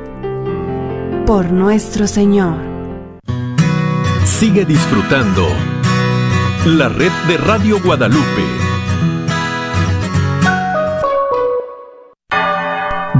[1.26, 2.56] Por nuestro Señor.
[4.24, 5.46] Sigue disfrutando
[6.66, 8.67] la red de Radio Guadalupe.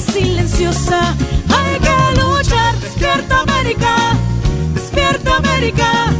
[0.00, 1.14] Silenciosa
[1.48, 2.78] hay que luchar.
[2.80, 4.16] Despierta América,
[4.74, 6.12] despierta América.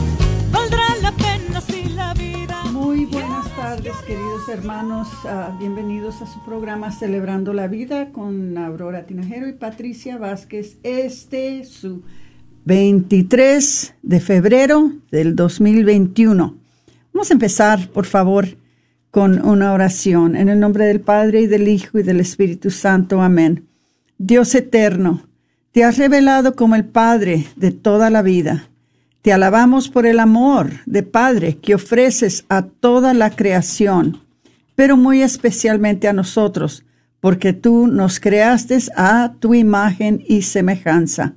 [0.53, 2.65] Valdrá la pena si la vida.
[2.73, 5.09] Muy buenas tardes, queridos hermanos.
[5.25, 10.79] Uh, bienvenidos a su programa Celebrando la Vida con Aurora Tinajero y Patricia Vázquez.
[10.83, 12.03] Este su
[12.65, 16.57] 23 de febrero del 2021.
[17.13, 18.47] Vamos a empezar, por favor,
[19.11, 20.37] con una oración.
[20.37, 23.21] En el nombre del Padre y del Hijo y del Espíritu Santo.
[23.21, 23.70] Amén.
[24.23, 25.23] Dios eterno,
[25.73, 28.69] te has revelado como el Padre de toda la vida.
[29.23, 34.21] Te alabamos por el amor de Padre que ofreces a toda la creación,
[34.75, 36.85] pero muy especialmente a nosotros,
[37.21, 41.33] porque tú nos creaste a tu imagen y semejanza.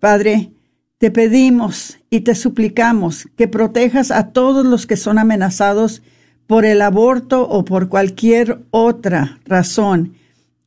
[0.00, 0.52] Padre,
[0.96, 6.02] te pedimos y te suplicamos que protejas a todos los que son amenazados
[6.46, 10.14] por el aborto o por cualquier otra razón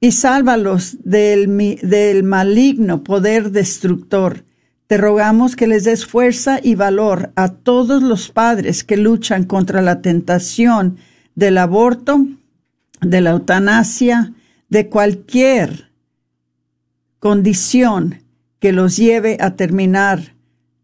[0.02, 4.46] y sálvalos del, del maligno poder destructor.
[4.88, 9.82] Te rogamos que les des fuerza y valor a todos los padres que luchan contra
[9.82, 10.98] la tentación
[11.36, 12.26] del aborto,
[13.02, 14.34] de la eutanasia,
[14.70, 15.92] de cualquier
[17.20, 18.24] condición
[18.60, 20.36] que los lleve a terminar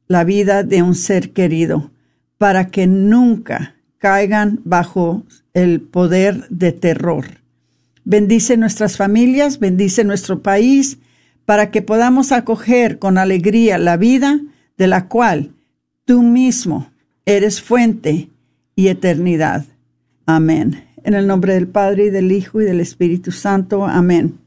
[0.07, 1.91] la vida de un ser querido,
[2.37, 5.23] para que nunca caigan bajo
[5.53, 7.44] el poder de terror.
[8.05, 10.99] Bendice nuestras familias, bendice nuestro país,
[11.45, 14.39] para que podamos acoger con alegría la vida
[14.77, 15.53] de la cual
[16.05, 16.91] tú mismo
[17.25, 18.29] eres fuente
[18.75, 19.65] y eternidad.
[20.27, 20.83] Amén.
[21.03, 23.85] En el nombre del Padre y del Hijo y del Espíritu Santo.
[23.85, 24.39] Amén.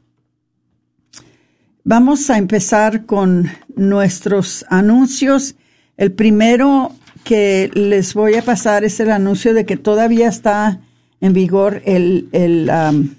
[1.83, 5.55] Vamos a empezar con nuestros anuncios.
[5.97, 10.79] El primero que les voy a pasar es el anuncio de que todavía está
[11.21, 13.09] en vigor el, el um,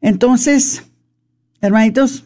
[0.00, 0.84] Entonces,
[1.60, 2.24] hermanitos,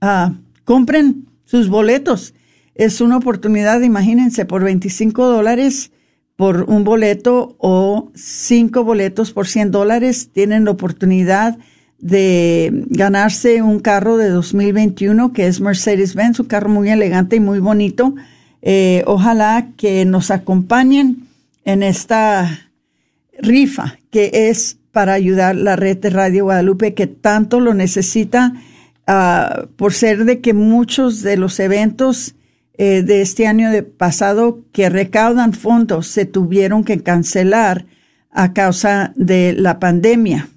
[0.00, 0.32] ah,
[0.64, 2.34] compren sus boletos.
[2.74, 5.90] Es una oportunidad, imagínense, por 25 dólares
[6.36, 11.58] por un boleto o cinco boletos por 100 dólares, tienen la oportunidad
[11.98, 17.58] de ganarse un carro de 2021 que es Mercedes-Benz, un carro muy elegante y muy
[17.58, 18.14] bonito.
[18.60, 21.26] Eh, ojalá que nos acompañen
[21.64, 22.70] en esta
[23.38, 28.54] rifa que es para ayudar la red de Radio Guadalupe que tanto lo necesita
[29.08, 32.34] uh, por ser de que muchos de los eventos
[32.78, 37.86] eh, de este año pasado que recaudan fondos se tuvieron que cancelar
[38.30, 40.50] a causa de la pandemia.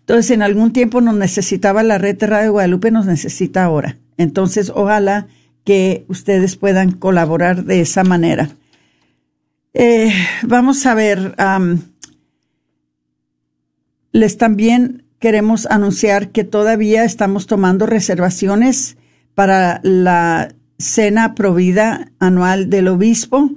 [0.00, 3.98] Entonces, en algún tiempo nos necesitaba la red de Radio Guadalupe, nos necesita ahora.
[4.16, 5.26] Entonces, ojalá
[5.64, 8.48] que ustedes puedan colaborar de esa manera.
[9.74, 10.10] Eh,
[10.42, 11.34] vamos a ver,
[14.12, 18.96] les también queremos anunciar que todavía estamos tomando reservaciones
[19.34, 23.50] para la cena provida anual del obispo.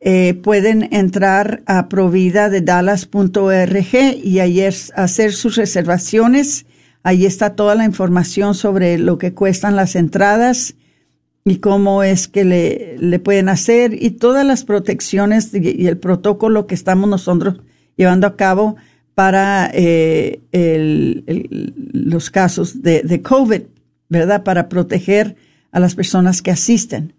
[0.00, 6.66] Eh, pueden entrar a provida de dallas.org y ayer hacer sus reservaciones.
[7.02, 10.74] Ahí está toda la información sobre lo que cuestan las entradas
[11.44, 16.66] y cómo es que le, le pueden hacer y todas las protecciones y, el protocolo
[16.66, 17.60] que estamos nosotros
[17.96, 18.76] llevando a cabo
[19.14, 20.40] para eh,
[21.92, 23.62] los casos de, COVID,
[24.08, 24.42] ¿verdad?
[24.42, 25.36] Para proteger
[25.70, 27.14] a las personas que asisten.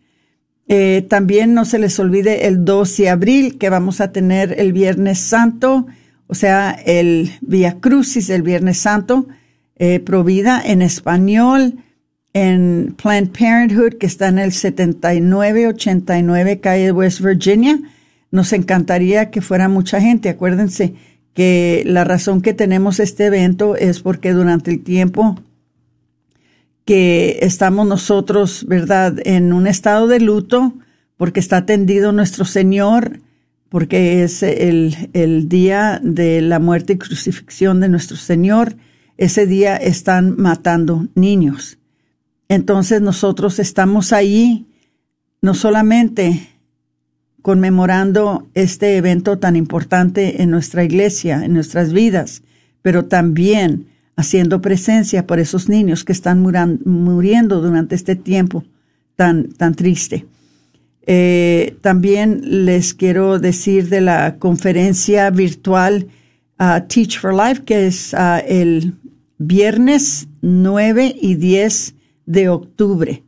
[0.67, 4.73] Eh, también no se les olvide el 12 de abril que vamos a tener el
[4.73, 5.85] Viernes Santo,
[6.27, 9.27] o sea, el Via Crucis del Viernes Santo,
[9.77, 11.75] eh, Provida en español,
[12.33, 17.79] en Planned Parenthood, que está en el 7989 calle West Virginia.
[18.31, 20.27] Nos encantaría que fuera mucha gente.
[20.29, 20.95] Acuérdense
[21.35, 25.37] que la razón que tenemos este evento es porque durante el tiempo
[26.85, 30.73] que estamos nosotros, ¿verdad?, en un estado de luto
[31.17, 33.19] porque está atendido nuestro Señor,
[33.67, 38.77] porque es el, el día de la muerte y crucifixión de nuestro Señor.
[39.17, 41.77] Ese día están matando niños.
[42.47, 44.65] Entonces nosotros estamos ahí
[45.41, 46.54] no solamente
[47.45, 52.41] conmemorando este evento tan importante en nuestra iglesia, en nuestras vidas,
[52.81, 53.85] pero también
[54.15, 58.63] haciendo presencia por esos niños que están muriendo durante este tiempo
[59.15, 60.25] tan, tan triste.
[61.05, 66.07] Eh, también les quiero decir de la conferencia virtual
[66.59, 68.95] uh, Teach for Life, que es uh, el
[69.37, 71.93] viernes 9 y 10
[72.25, 73.21] de octubre.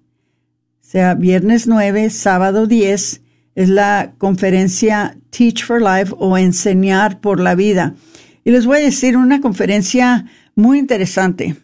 [0.81, 3.21] O sea, viernes 9, sábado 10
[3.57, 7.95] es la conferencia Teach for Life o Enseñar por la Vida.
[8.43, 11.55] Y les voy a decir una conferencia muy interesante.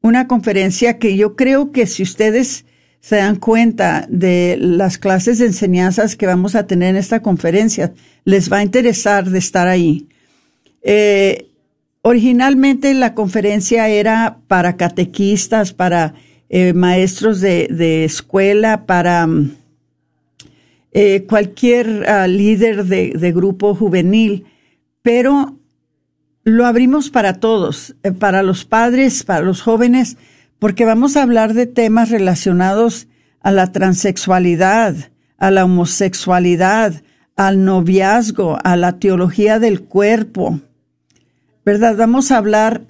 [0.00, 2.64] Una conferencia que yo creo que si ustedes
[3.00, 7.92] se dan cuenta de las clases de enseñanzas que vamos a tener en esta conferencia,
[8.24, 10.08] les va a interesar de estar ahí.
[10.80, 11.50] Eh,
[12.00, 16.14] originalmente la conferencia era para catequistas, para
[16.48, 19.67] eh, maestros de, escuela, para mm,
[20.92, 24.46] eh, cualquier ah, líder de, grupo juvenil,
[25.02, 25.56] pero
[26.44, 30.16] lo abrimos para todos, eh, para los padres, para los jóvenes,
[30.58, 33.06] porque vamos a hablar de temas relacionados
[33.40, 34.94] a la transexualidad,
[35.36, 37.02] a la homosexualidad,
[37.36, 40.60] al noviazgo, a la teología del cuerpo,
[41.64, 41.96] ¿verdad?
[41.96, 42.82] Vamos a hablar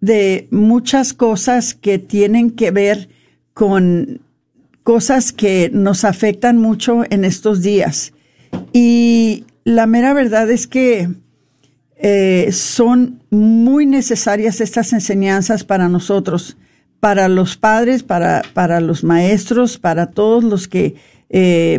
[0.00, 3.08] de muchas cosas que tienen que ver
[3.52, 4.22] con
[4.82, 8.12] cosas que nos afectan mucho en estos días.
[8.72, 11.08] Y la mera verdad es que
[11.96, 16.56] eh, son muy necesarias estas enseñanzas para nosotros,
[16.98, 20.94] para los padres, para, para los maestros, para todos los que
[21.28, 21.78] eh,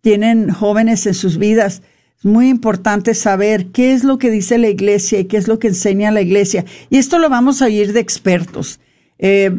[0.00, 1.82] tienen jóvenes en sus vidas.
[2.18, 5.58] Es muy importante saber qué es lo que dice la iglesia y qué es lo
[5.58, 6.64] que enseña la iglesia.
[6.88, 8.78] Y esto lo vamos a oír de expertos.
[9.18, 9.50] Eh,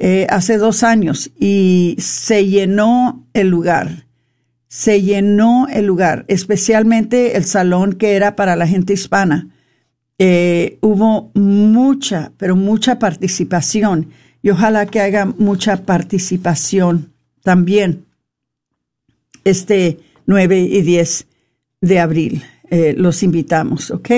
[0.01, 4.05] eh, hace dos años y se llenó el lugar.
[4.69, 9.49] Se llenó el lugar, especialmente el salón que era para la gente hispana.
[10.17, 14.09] Eh, hubo mucha, pero mucha participación
[14.41, 17.11] y ojalá que haya mucha participación
[17.43, 18.05] también
[19.43, 19.99] este
[20.29, 21.27] 9 y 10
[21.81, 22.43] de abril.
[22.69, 24.11] Eh, los invitamos, ¿ok?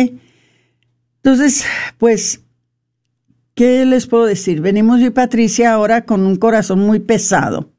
[1.24, 1.66] Entonces,
[1.98, 2.42] pues
[3.54, 4.62] ¿Qué les puedo decir?
[4.62, 7.72] Venimos yo y Patricia ahora con un corazón muy pesado.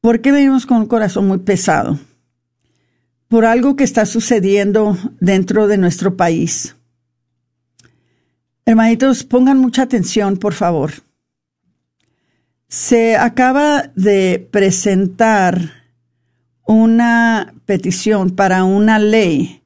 [0.00, 1.98] ¿Por qué venimos con un corazón muy pesado?
[3.28, 6.74] Por algo que está sucediendo dentro de nuestro país.
[8.64, 10.92] Hermanitos, pongan mucha atención, por favor.
[12.68, 15.72] Se acaba de presentar
[16.68, 19.62] una petición para una ley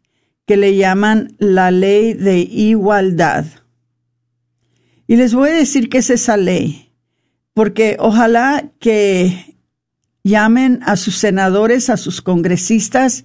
[0.47, 3.45] que le llaman la ley de igualdad.
[5.09, 6.93] Y les voy a decir qué es esa ley,
[7.55, 9.57] porque ojalá que
[10.23, 13.25] llamen a sus senadores, a sus congresistas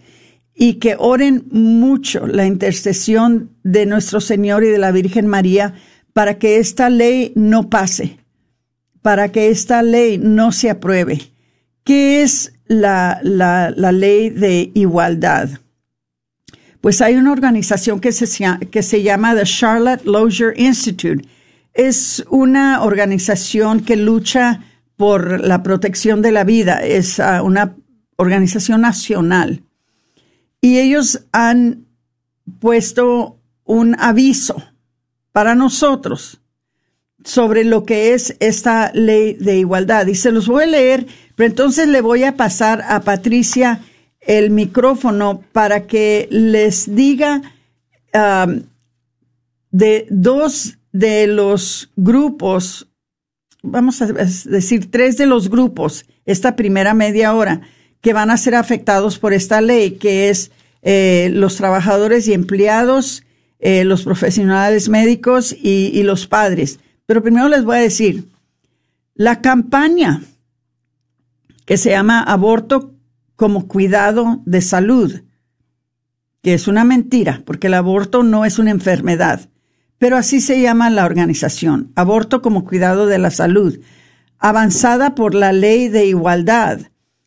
[0.55, 5.75] y que oren mucho la intercesión de nuestro Señor y de la Virgen María
[6.13, 8.17] para que esta ley no pase,
[9.03, 11.31] para que esta ley no se apruebe.
[11.83, 15.49] ¿Qué es la, la, ley de igualdad?
[16.81, 18.27] Pues hay una organización que se,
[18.71, 21.27] que se llama The Charlotte Lozier Institute
[21.77, 24.61] es una organización que lucha
[24.95, 27.75] por la protección de la vida, es ah, una
[28.15, 29.61] organización nacional.
[30.59, 31.85] Y ellos han
[32.59, 34.55] puesto un aviso
[35.31, 36.41] para nosotros
[37.23, 40.07] sobre lo que es esta ley de igualdad.
[40.07, 41.05] Y se los voy a leer,
[41.37, 43.79] pero entonces le voy a pasar a Patricia
[44.21, 47.43] el micrófono para que les diga
[48.11, 48.47] ah,
[49.69, 52.87] de dos de los grupos,
[53.61, 57.61] vamos a decir, tres de los grupos, esta primera media hora,
[58.01, 60.49] que van a ser afectados por esta ley, que es
[60.81, 63.23] eh, los trabajadores y empleados,
[63.59, 66.79] eh, los profesionales médicos y los padres.
[67.05, 68.23] Pero primero les voy a decir,
[69.13, 70.23] la campaña
[71.67, 72.95] que se llama aborto
[73.35, 75.21] como cuidado de salud,
[76.41, 79.47] que es una mentira, porque el aborto no es una enfermedad
[79.97, 83.79] pero así se llama la organización, Aborto como Cuidado de la Salud,
[84.37, 86.81] avanzada por la Ley de Igualdad,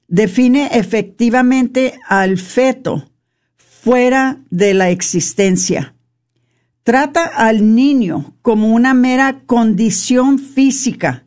[0.06, 3.10] define efectivamente al feto
[3.56, 5.94] fuera de la existencia.
[6.82, 11.26] Trata al niño como una mera condición física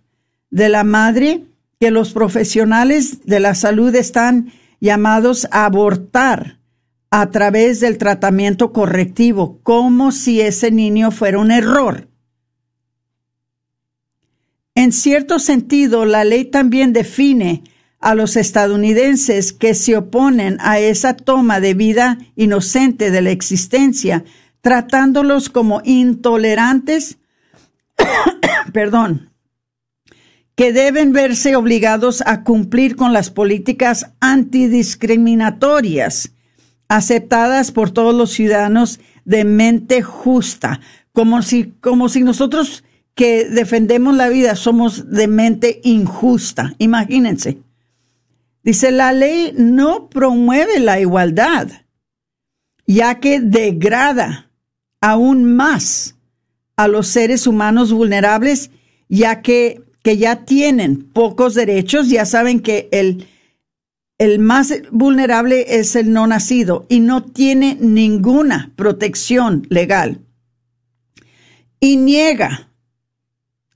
[0.50, 1.46] de la madre
[1.84, 6.62] que los profesionales de la salud están llamados a abortar
[7.12, 12.08] a través del tratamiento correctivo, como si ese niño fuera un error.
[14.76, 17.66] En cierto sentido, la ley también define
[18.00, 24.24] a los estadounidenses que se oponen a esa toma de vida inocente de la existencia,
[24.62, 27.18] tratándolos como intolerantes,
[28.72, 29.33] perdón,
[30.56, 36.32] que deben verse obligados a cumplir con las políticas antidiscriminatorias
[36.88, 40.80] aceptadas por todos los ciudadanos de mente justa,
[41.12, 42.84] como si, como si nosotros
[43.16, 46.74] que defendemos la vida somos de mente injusta.
[46.78, 47.60] Imagínense.
[48.64, 51.70] Dice, la ley no promueve la igualdad,
[52.88, 54.50] ya que degrada
[55.02, 56.16] aún más
[56.76, 58.72] a los seres humanos vulnerables,
[59.10, 63.26] ya que, que ya tienen pocos derechos, ya saben que el,
[64.20, 70.20] el más vulnerable es el no nacido y no tiene ninguna protección legal.
[71.80, 72.70] Y niega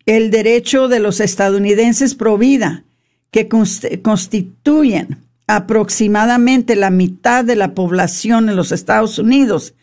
[0.06, 2.84] el derecho de los estadounidenses pro vida
[3.32, 9.76] que constituyen aproximadamente la mitad de la población en los Estados Unidos,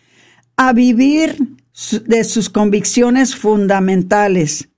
[0.56, 1.36] a vivir
[2.06, 4.68] de sus convicciones fundamentales.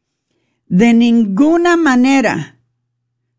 [0.67, 2.59] De ninguna manera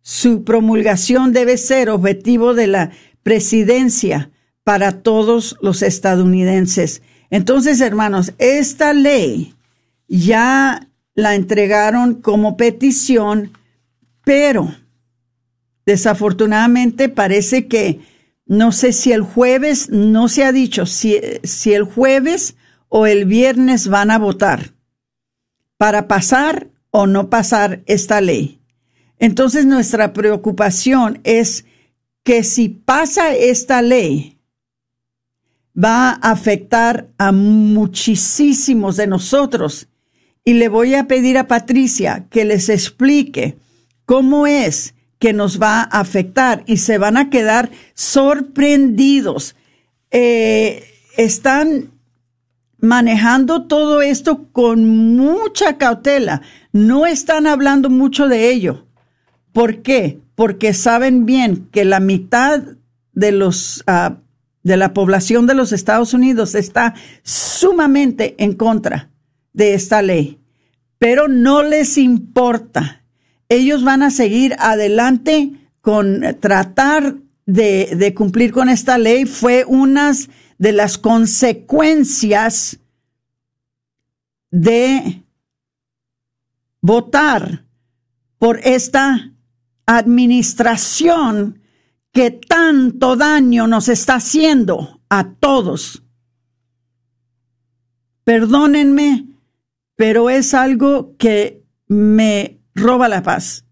[0.01, 2.91] su promulgación debe ser objetivo de la
[3.23, 4.31] presidencia
[4.63, 7.01] para todos los estadounidenses.
[7.29, 9.53] Entonces, hermanos, esta ley
[10.07, 13.51] ya la entregaron como petición,
[14.23, 14.73] pero
[15.87, 18.01] Desafortunadamente parece que
[18.45, 22.57] no sé si el jueves, no se ha dicho si, si el jueves
[22.89, 24.73] o el viernes van a votar
[25.77, 28.59] para pasar o no pasar esta ley.
[29.19, 31.63] Entonces nuestra preocupación es
[32.23, 34.39] que si pasa esta ley,
[35.77, 39.89] va a afectar a muchísimos de nosotros.
[40.43, 43.59] Y le voy a pedir a Patricia que les explique
[44.05, 49.55] cómo es que nos va a afectar y se van a quedar sorprendidos.
[50.09, 50.83] Eh,
[51.15, 51.91] están
[52.87, 56.41] manejando todo esto con mucha cautela.
[56.71, 58.87] No están hablando mucho de ello.
[59.53, 60.19] ¿Por qué?
[60.35, 62.61] Porque saben bien que la mitad
[63.13, 64.17] de los ah,
[64.63, 69.09] de la población de los Estados Unidos está sumamente en contra
[69.53, 70.39] de esta ley,
[70.99, 72.97] pero no les importa
[73.49, 79.25] ellos van a seguir adelante con tratar de, cumplir con esta ley.
[79.25, 80.11] Fue una
[80.57, 82.79] de las consecuencias
[84.51, 85.23] de
[86.81, 87.65] votar
[88.37, 89.33] por esta
[89.85, 91.61] administración
[92.11, 96.03] que tanto daño nos está haciendo a todos.
[98.23, 99.27] Perdónenme,
[99.95, 103.65] pero es algo que me roba la paz.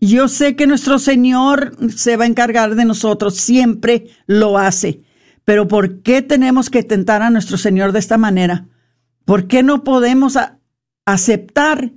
[0.00, 5.00] Yo sé que nuestro Señor se va a encargar de nosotros, siempre lo hace.
[5.44, 8.66] Pero ¿por qué tenemos que tentar a nuestro Señor de esta manera?
[9.24, 10.38] ¿Por qué no podemos
[11.04, 11.92] aceptar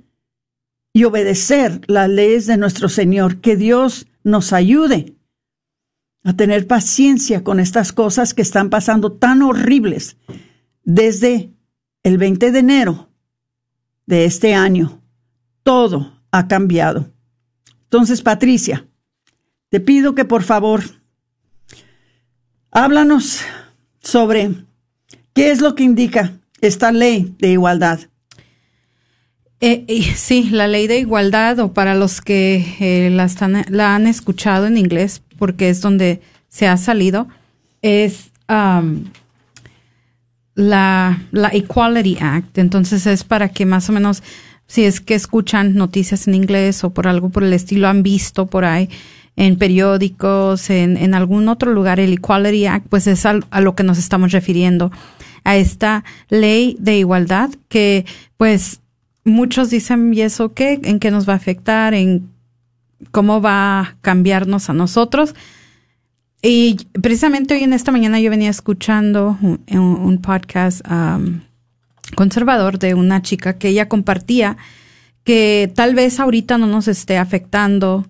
[0.92, 3.40] y obedecer las leyes de nuestro Señor?
[3.40, 5.14] Que Dios nos ayude
[6.24, 10.16] a tener paciencia con estas cosas que están pasando tan horribles
[10.84, 11.52] desde
[12.02, 13.08] el 20 de enero
[14.06, 15.02] de este año
[15.62, 17.12] todo ha cambiado.
[17.84, 18.88] Entonces, Patricia,
[19.68, 20.82] te pido que por favor
[22.70, 23.40] háblanos
[24.00, 24.50] sobre
[25.34, 28.00] qué es lo que indica esta ley de igualdad.
[29.60, 34.06] Eh, sí, la ley de igualdad, o para los que eh, la, están, la, han
[34.06, 37.28] escuchado en inglés, porque es donde se ha salido,
[37.82, 39.04] es um,
[40.54, 42.58] la, la Equality Act.
[42.58, 44.22] Entonces es para que más o menos
[44.68, 48.46] si es que escuchan noticias en inglés o por algo por el estilo, han visto
[48.46, 48.88] por ahí
[49.38, 53.84] en periódicos, en, en algún otro lugar, el Equality Act, pues es a, lo que
[53.84, 54.90] nos estamos refiriendo,
[55.44, 58.04] a esta ley de igualdad que
[58.36, 58.80] pues
[59.24, 60.80] muchos dicen, ¿y eso qué?
[60.82, 61.94] ¿En qué nos va a afectar?
[61.94, 62.28] ¿En
[63.12, 65.36] cómo va a cambiarnos a nosotros?
[66.42, 71.42] Y precisamente hoy en esta mañana yo venía escuchando un, podcast um,
[72.16, 74.56] conservador de una chica que ella compartía
[75.22, 78.04] que tal vez ahorita no nos esté afectando,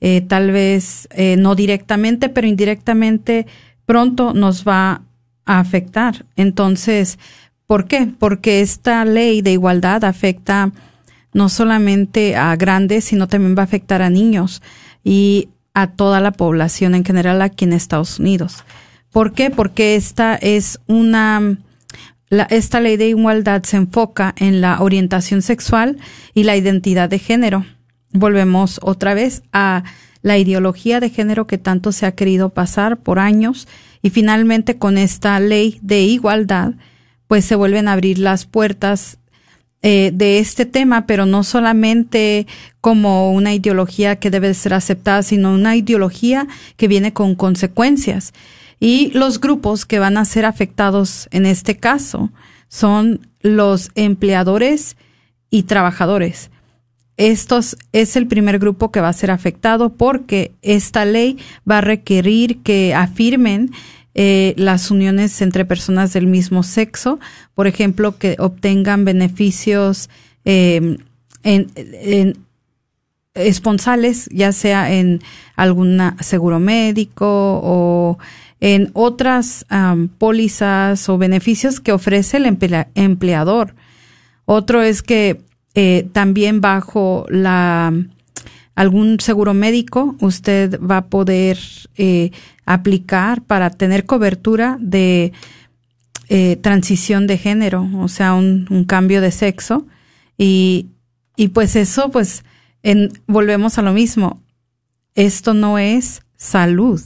[0.00, 3.46] eh, tal vez eh, no directamente, pero indirectamente
[3.84, 5.02] pronto nos va
[5.44, 6.24] a afectar.
[6.36, 7.18] Entonces,
[7.66, 8.12] ¿por qué?
[8.18, 10.72] Porque esta ley de igualdad afecta
[11.32, 14.62] no solamente a grandes, sino también va a afectar a niños
[15.04, 18.64] y a toda la población en general aquí en Estados Unidos.
[19.12, 19.50] ¿Por qué?
[19.50, 21.58] Porque esta es una,
[22.48, 25.98] esta ley de igualdad se enfoca en la orientación sexual
[26.34, 27.64] y la identidad de género.
[28.12, 29.84] Volvemos otra vez a
[30.22, 33.68] la ideología de género que tanto se ha querido pasar por años
[34.02, 36.74] y finalmente con esta ley de igualdad
[37.26, 39.18] pues se vuelven a abrir las puertas
[39.82, 42.46] eh, de este tema, pero no solamente
[42.82, 48.34] como una ideología que debe ser aceptada, sino una ideología que viene con consecuencias.
[48.78, 52.30] Y los grupos que van a ser afectados en este caso
[52.68, 54.96] son los empleadores
[55.50, 56.50] y trabajadores.
[57.20, 61.36] Estos es el primer grupo que va a ser afectado porque esta ley
[61.70, 63.72] va a requerir que afirmen
[64.14, 67.20] eh, las uniones entre personas del mismo sexo,
[67.54, 70.08] por ejemplo, que obtengan beneficios
[70.46, 70.96] em,
[71.42, 72.38] en,
[73.34, 75.20] esponsales, ya sea en
[75.56, 77.26] algún seguro médico
[77.62, 78.18] o
[78.60, 79.66] en otras
[80.16, 82.46] pólizas o beneficios que ofrece el
[82.94, 83.74] empleador.
[84.46, 87.92] Otro es que eh, también bajo la
[88.74, 91.58] algún seguro médico, usted va a poder
[91.96, 92.30] eh,
[92.64, 95.32] aplicar para tener cobertura de
[96.30, 99.86] eh, transición de género, o sea, un, cambio de sexo.
[100.38, 100.86] Y,
[101.36, 102.42] y pues eso, pues,
[103.26, 104.40] volvemos a lo mismo.
[105.14, 107.02] Esto no es salud.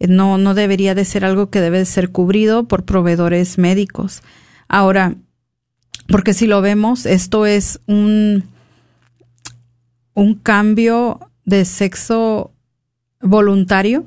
[0.00, 4.22] No, no debería de ser algo que debe de ser cubrido por proveedores médicos.
[4.66, 5.14] Ahora,
[6.08, 8.44] porque si lo vemos, esto es un,
[10.14, 12.52] un cambio de sexo
[13.20, 14.06] voluntario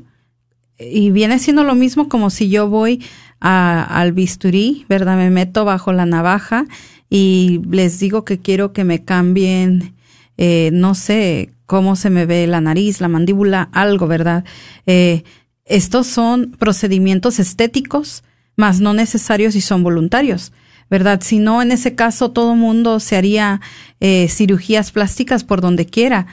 [0.80, 3.04] y viene siendo lo mismo como si yo voy
[3.40, 5.18] al bisturí, ¿verdad?
[5.18, 6.66] Me meto bajo la navaja
[7.10, 9.96] y les digo que quiero que me cambien,
[10.38, 14.44] eh, no sé, cómo se me ve la nariz, la mandíbula, algo, ¿verdad?
[14.86, 15.24] Eh,
[15.66, 18.24] estos son procedimientos estéticos,
[18.56, 20.52] más no necesarios y son voluntarios.
[20.90, 21.22] ¿Verdad?
[21.22, 23.62] Si no, en ese caso todo mundo se haría
[24.00, 26.28] eh, cirugías plásticas por donde quiera,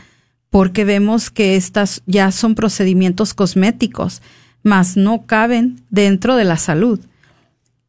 [0.51, 4.23] porque vemos que estas ya son procedimientos cosméticos,
[4.63, 7.01] mas no caben dentro de la salud.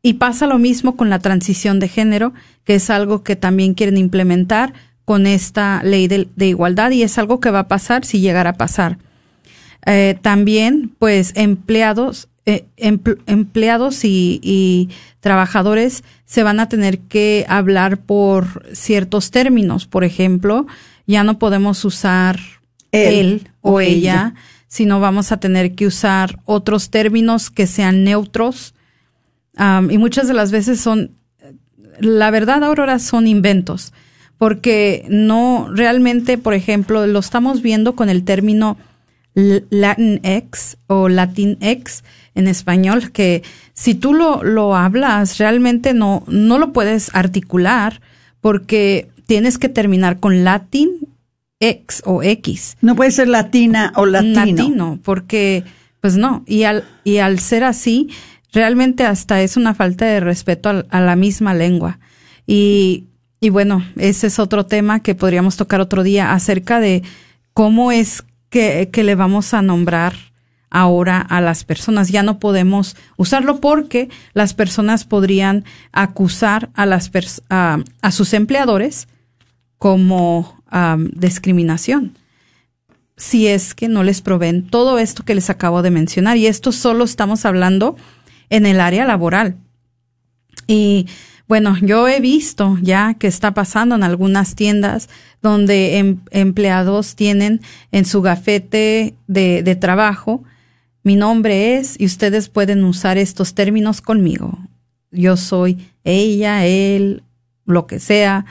[0.02, 3.98] Y pasa lo mismo con la transición de género, que es algo que también quieren
[3.98, 4.74] implementar
[5.06, 8.58] con esta ley de, igualdad y es algo que va a pasar si llegara a
[8.58, 8.98] pasar.
[9.86, 18.64] Eh, también, pues, empleados eh, empleados y, trabajadores se van a tener que hablar por
[18.74, 19.88] ciertos términos.
[19.88, 20.68] Por ejemplo,
[21.08, 22.40] ya no podemos usar
[22.92, 24.36] él, o ella,
[24.68, 28.76] sino vamos a tener que usar otros términos que sean neutros.
[29.90, 31.10] y muchas de las veces son,
[32.00, 33.94] la verdad, Aurora, son inventos,
[34.38, 38.78] porque no realmente, por ejemplo, lo estamos viendo con el término
[39.36, 42.04] Latinx o Latinx,
[42.36, 43.44] en español que
[43.74, 48.02] si tú lo, lo hablas realmente no, no lo puedes articular
[48.42, 50.90] porque tienes que terminar con latín
[51.60, 52.78] X o X.
[52.82, 54.46] No puede ser latina o latino.
[54.46, 55.64] Latino, porque
[56.02, 58.10] pues no, y al, y al ser así,
[58.54, 62.00] realmente hasta es una falta de respeto a, a la misma lengua.
[62.46, 63.06] Y,
[63.40, 67.02] y bueno, ese es otro tema que podríamos tocar otro día acerca de
[67.54, 70.14] cómo es que, que le vamos a nombrar
[70.76, 72.10] ahora a las personas.
[72.10, 77.10] Ya no podemos usarlo porque las personas podrían acusar a, las
[78.12, 79.08] sus empleadores
[79.78, 80.62] como
[81.14, 82.18] discriminación
[83.18, 86.36] si es que no les proveen todo esto que les acabo de mencionar.
[86.36, 87.96] Y esto solo estamos hablando
[88.50, 89.56] en el área laboral.
[90.68, 91.08] Y
[91.48, 95.08] bueno, yo he visto ya que está pasando en algunas tiendas
[95.42, 97.62] donde em, empleados tienen
[97.94, 100.44] en su gafete de trabajo
[101.06, 104.58] mi nombre es, y ustedes pueden usar estos términos conmigo.
[105.12, 107.22] Yo soy ella, él,
[107.64, 108.48] lo que sea,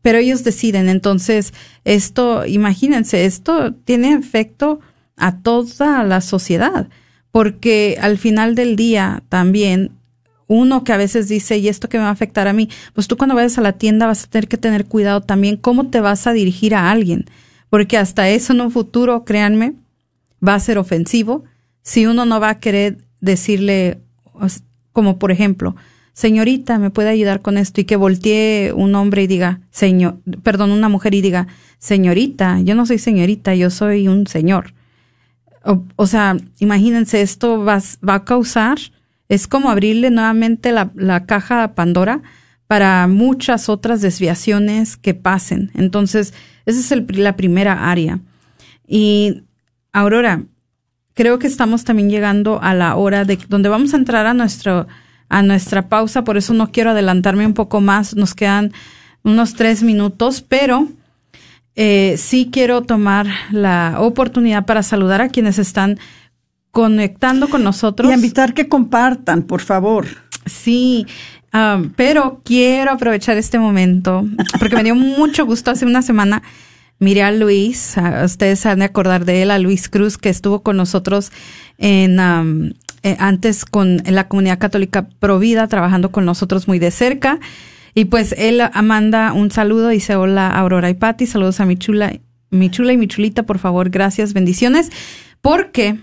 [0.00, 0.88] pero ellos deciden.
[0.88, 1.52] Entonces,
[1.84, 4.78] esto, imagínense, esto tiene efecto
[5.16, 6.88] a toda la sociedad,
[7.32, 9.90] porque al final del día también
[10.46, 12.68] uno que a veces dice, ¿y esto que me va a afectar a mí?
[12.92, 15.90] Pues tú cuando vayas a la tienda vas a tener que tener cuidado también cómo
[15.90, 17.24] te vas a dirigir a alguien,
[17.68, 19.74] porque hasta eso en un futuro, créanme,
[20.46, 21.42] va a ser ofensivo
[21.84, 24.00] si uno no va a querer decirle,
[24.92, 25.76] como por ejemplo,
[26.14, 27.80] señorita, ¿me puede ayudar con esto?
[27.80, 31.46] Y que voltee un hombre y diga, señor, perdón, una mujer y diga,
[31.78, 34.72] señorita, yo no soy señorita, yo soy un señor.
[35.96, 38.78] O, sea, imagínense, esto va, va, a causar,
[39.28, 42.22] es como abrirle nuevamente la, la caja Pandora
[42.66, 45.70] para muchas otras desviaciones que pasen.
[45.74, 46.34] Entonces,
[46.66, 48.20] esa es el, la primera área.
[48.86, 49.44] Y
[49.92, 50.44] Aurora,
[51.14, 54.86] creo que estamos también llegando a la hora de donde vamos a entrar a nuestro
[55.28, 58.72] a nuestra pausa, por eso no quiero adelantarme un poco más, nos quedan
[59.22, 60.86] unos tres minutos, pero
[61.76, 65.98] eh, sí quiero tomar la oportunidad para saludar a quienes están
[66.70, 68.10] conectando con nosotros.
[68.10, 70.06] Y invitar que compartan, por favor.
[70.46, 71.06] Sí,
[71.52, 74.24] um, pero quiero aprovechar este momento
[74.58, 76.42] porque me dio mucho gusto hace una semana
[77.04, 80.62] miré a Luis, ustedes se han de acordar de él, a Luis Cruz, que estuvo
[80.62, 81.30] con nosotros
[81.78, 82.18] en,
[83.02, 87.38] eh, antes con la comunidad católica Provida, trabajando con nosotros muy de cerca.
[87.94, 92.12] Y pues él manda un saludo, dice hola Aurora y Patti, saludos a mi chula,
[92.50, 94.90] mi chula y mi chulita, por favor, gracias, bendiciones,
[95.40, 95.98] porque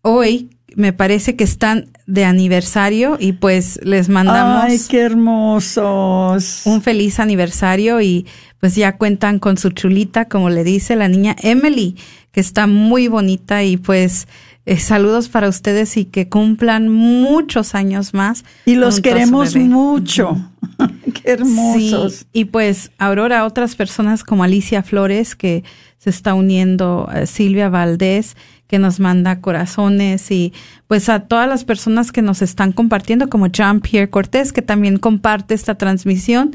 [0.00, 4.64] hoy me parece que están de aniversario y pues les mandamos.
[4.64, 6.62] ¡Ay, qué hermosos!
[6.64, 8.26] Un feliz aniversario y
[8.60, 11.96] pues ya cuentan con su chulita, como le dice la niña Emily,
[12.32, 14.28] que está muy bonita y pues
[14.66, 18.44] eh, saludos para ustedes y que cumplan muchos años más.
[18.66, 20.36] Y los queremos mucho.
[21.22, 22.26] qué hermosos.
[22.32, 25.64] y pues Aurora, otras personas como Alicia Flores, que
[25.98, 28.36] se está uniendo, eh, Silvia Valdés,
[28.70, 30.52] que nos manda corazones y
[30.86, 34.98] pues a todas las personas que nos están compartiendo, como Jean Pierre Cortés, que también
[34.98, 36.54] comparte esta transmisión.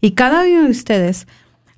[0.00, 1.28] Y cada uno de ustedes,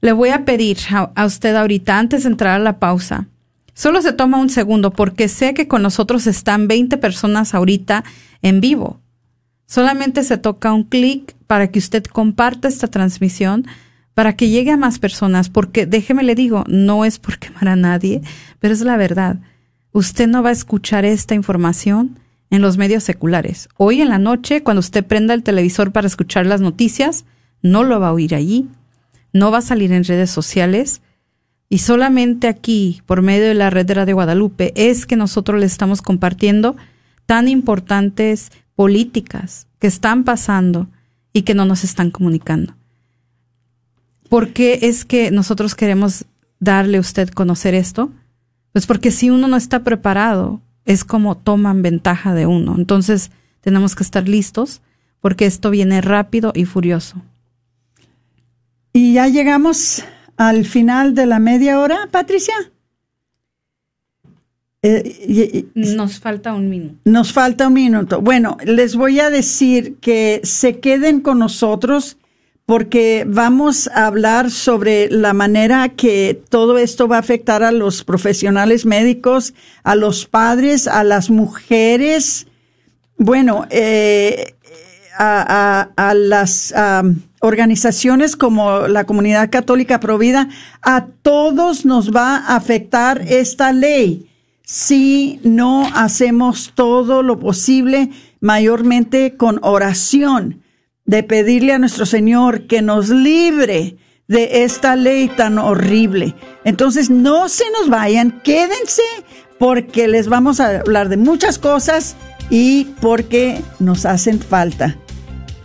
[0.01, 3.27] le voy a pedir a, usted ahorita, antes de entrar a la pausa,
[3.75, 8.05] solo se toma un segundo porque sé que con nosotros están 20 personas ahorita
[8.41, 9.03] en vivo.
[9.67, 13.67] Solamente se toca un clic para que usted comparta esta transmisión
[14.15, 17.77] para que llegue a más personas, porque déjeme le digo, no es por quemar a
[17.77, 18.23] nadie,
[18.61, 19.41] pero es la verdad
[19.95, 22.19] usted no va a escuchar esta información
[22.51, 23.69] en los medios seculares.
[23.77, 27.25] Hoy en la noche, cuando usted prenda el televisor para escuchar las noticias,
[27.63, 28.69] no lo va a oír allí,
[29.33, 31.01] no va a salir en redes sociales
[31.69, 36.03] y solamente aquí, por medio de la red de Guadalupe, es que nosotros le estamos
[36.03, 36.77] compartiendo
[37.25, 40.89] tan importantes políticas que están pasando
[41.33, 42.75] y que no nos están comunicando.
[44.29, 46.27] ¿Por qué es que nosotros queremos
[46.59, 48.11] darle a usted conocer esto?
[48.75, 52.75] Pues porque si uno no está preparado, es como toman ventaja de uno.
[52.77, 54.83] Entonces tenemos que estar listos
[55.21, 57.23] porque esto viene rápido y furioso.
[58.93, 60.05] Y ya llegamos
[60.37, 62.55] al final de la media hora, Patricia.
[64.83, 66.99] Eh, nos falta un minuto.
[67.05, 68.21] Nos falta un minuto.
[68.23, 72.17] Bueno, les voy a decir que se queden con nosotros
[72.67, 78.05] porque vamos a hablar sobre la manera que todo esto va a afectar a los
[78.05, 82.47] profesionales médicos, a los padres, a las mujeres,
[83.19, 84.55] bueno, eh,
[85.19, 86.75] a, las
[87.41, 90.49] organizaciones como la Comunidad Católica Provida,
[90.83, 94.31] a todos nos va a afectar esta ley.
[94.63, 98.09] Si no hacemos todo lo posible,
[98.41, 100.64] mayormente con oración
[101.05, 103.97] de pedirle a nuestro Señor que nos libre
[104.29, 106.35] de esta ley tan horrible.
[106.65, 109.03] Entonces no se nos vayan, quédense
[109.59, 112.17] porque les vamos a hablar de muchas cosas
[112.51, 114.97] y porque nos hacen falta.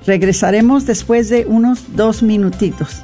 [0.06, 3.04] Regresaremos después de unos dos minutitos.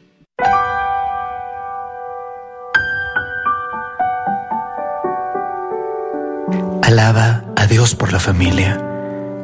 [6.91, 8.77] Alaba a Dios por la familia,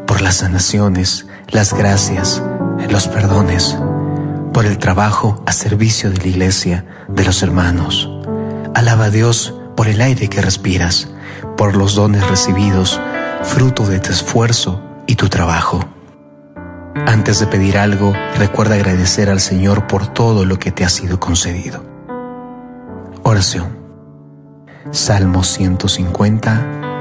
[0.05, 2.43] por las sanaciones, las gracias,
[2.89, 3.79] los perdones,
[4.53, 8.11] por el trabajo a servicio de la iglesia, de los hermanos.
[8.75, 11.07] Alaba a Dios por el aire que respiras,
[11.55, 12.99] por los dones recibidos,
[13.43, 15.79] fruto de tu esfuerzo y tu trabajo.
[17.05, 21.17] Antes de pedir algo, recuerda agradecer al Señor por todo lo que te ha sido
[21.21, 21.81] concedido.
[23.23, 23.77] Oración.
[24.91, 25.45] Salmo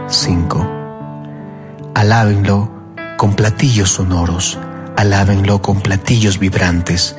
[0.09, 1.92] 155.
[1.95, 2.71] Alábenlo
[3.16, 4.59] con platillos sonoros,
[4.97, 7.16] alábenlo con platillos vibrantes.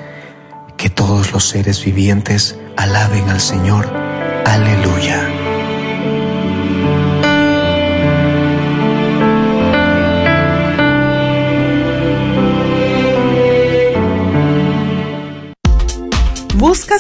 [0.77, 3.89] Que todos los seres vivientes alaben al Señor.
[4.45, 5.26] Aleluya.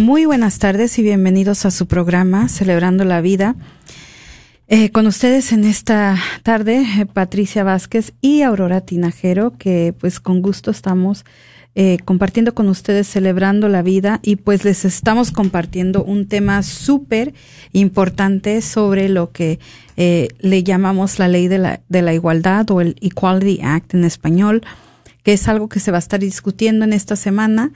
[0.00, 3.56] Muy buenas tardes y bienvenidos a su programa Celebrando la Vida.
[4.68, 10.40] Eh, con ustedes en esta tarde, eh, Patricia Vázquez y Aurora Tinajero, que pues con
[10.40, 11.24] gusto estamos
[11.74, 17.34] eh, compartiendo con ustedes celebrando la vida y pues les estamos compartiendo un tema súper
[17.72, 19.58] importante sobre lo que
[19.96, 24.62] le llamamos la ley de la, de la igualdad o el Equality Act en español,
[25.24, 27.72] que es algo que se va a estar discutiendo en esta semana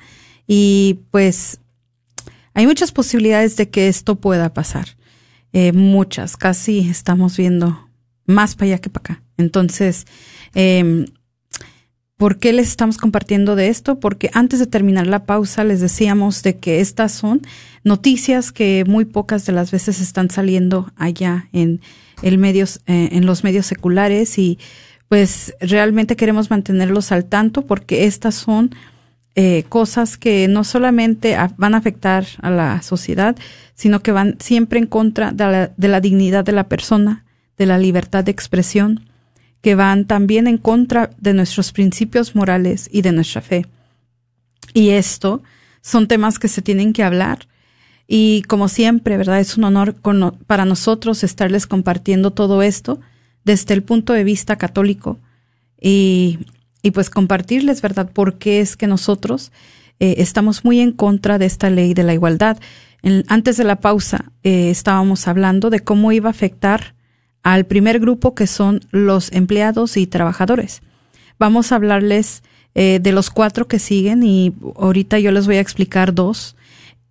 [0.46, 1.58] y pues
[2.54, 4.88] hay muchas posibilidades de que esto pueda pasar.
[5.52, 7.88] Eh, muchas, casi estamos viendo
[8.26, 9.22] más para allá que para acá.
[9.36, 10.06] Entonces,
[10.54, 11.04] eh,
[12.16, 14.00] ¿por qué les estamos compartiendo de esto?
[14.00, 17.42] Porque antes de terminar la pausa les decíamos de que estas son
[17.84, 21.80] noticias que muy pocas de las veces están saliendo allá en
[22.22, 24.58] el medios, eh, en los medios seculares y
[25.08, 28.74] pues realmente queremos mantenerlos al tanto porque estas son
[29.34, 33.36] eh, cosas que no solamente van a afectar a la sociedad,
[33.74, 37.24] sino que van siempre en contra de la, de la dignidad de la persona,
[37.56, 39.08] de la libertad de expresión,
[39.62, 43.66] que van también en contra de nuestros principios morales y de nuestra fe.
[44.74, 45.42] Y esto
[45.80, 47.48] son temas que se tienen que hablar.
[48.06, 49.40] Y como siempre, ¿verdad?
[49.40, 49.94] Es un honor
[50.46, 53.00] para nosotros estarles compartiendo todo esto
[53.44, 55.18] desde el punto de vista católico.
[55.80, 56.40] Y
[56.82, 59.52] y pues compartirles, ¿verdad?, por qué es que nosotros
[60.00, 62.58] eh, estamos muy en contra de esta ley de la igualdad.
[63.28, 66.94] antes de la pausa eh, estábamos hablando de cómo iba a afectar
[67.42, 70.82] al primer grupo que son los empleados y trabajadores.
[71.38, 72.42] Vamos a hablarles
[72.74, 76.56] eh, de los cuatro que siguen y ahorita yo les voy a explicar dos.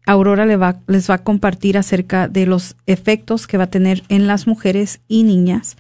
[0.06, 4.04] Aurora les va, les va a compartir acerca de los efectos que va a tener
[4.10, 5.78] en las mujeres y niñas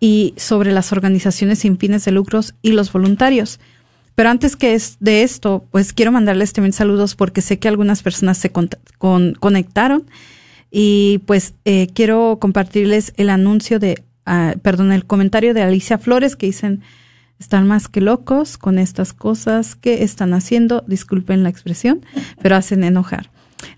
[0.00, 3.60] y sobre las organizaciones sin fines de lucros y los voluntarios.
[4.14, 8.02] Pero antes que es de esto, pues quiero mandarles también saludos porque sé que algunas
[8.02, 10.04] personas se conectaron
[10.70, 16.34] y pues eh, quiero compartirles el anuncio de, ah, perdón, el comentario de Alicia Flores
[16.34, 16.82] que dicen,
[17.38, 22.04] están más que locos con estas cosas que están haciendo, disculpen la expresión,
[22.40, 23.30] pero hacen enojar.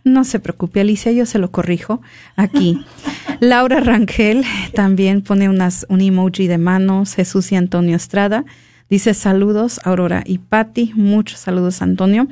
[0.04, 2.00] No se preocupe, Alicia, yo se lo corrijo
[2.36, 2.78] aquí.
[3.40, 7.14] Laura Rangel también pone unas, un emoji de manos.
[7.14, 8.44] Jesús y Antonio Estrada
[8.90, 10.92] dice saludos, Aurora y Patti.
[10.94, 12.28] Muchos saludos, Antonio.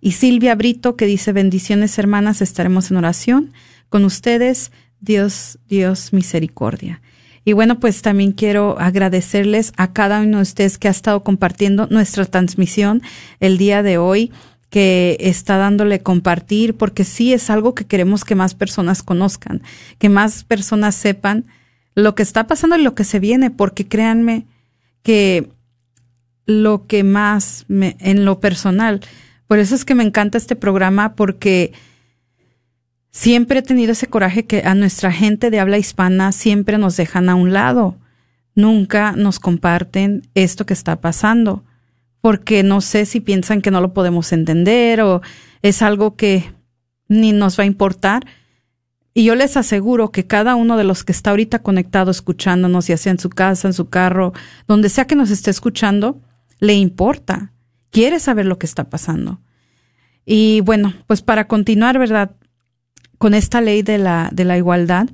[0.00, 3.52] Y Silvia Brito que dice bendiciones, hermanas, estaremos en oración
[3.88, 4.72] con ustedes.
[5.00, 7.00] Dios, Dios, misericordia.
[7.44, 11.86] Y bueno, pues también quiero agradecerles a cada uno de ustedes que ha estado compartiendo
[11.86, 13.02] nuestra transmisión
[13.40, 14.30] el día de hoy
[14.70, 19.62] que está dándole compartir, porque sí es algo que queremos que más personas conozcan,
[19.98, 21.46] que más personas sepan
[21.96, 24.46] lo que está pasando y lo que se viene, porque créanme
[25.02, 25.50] que
[26.46, 29.00] lo que más me, en lo personal,
[29.48, 31.72] por eso es que me encanta este programa, porque
[33.10, 37.28] siempre he tenido ese coraje que a nuestra gente de habla hispana siempre nos dejan
[37.28, 37.96] a un lado,
[38.54, 41.64] nunca nos comparten esto que está pasando
[42.20, 45.22] porque no sé si piensan que no lo podemos entender o
[45.62, 46.52] es algo que
[47.08, 48.26] ni nos va a importar.
[49.12, 52.96] Y yo les aseguro que cada uno de los que está ahorita conectado escuchándonos, ya
[52.96, 54.32] sea en su casa, en su carro,
[54.68, 56.20] donde sea que nos esté escuchando,
[56.60, 57.52] le importa,
[57.90, 59.40] quiere saber lo que está pasando.
[60.24, 62.36] Y bueno, pues para continuar, ¿verdad?
[63.18, 65.08] Con esta ley de la, de la igualdad,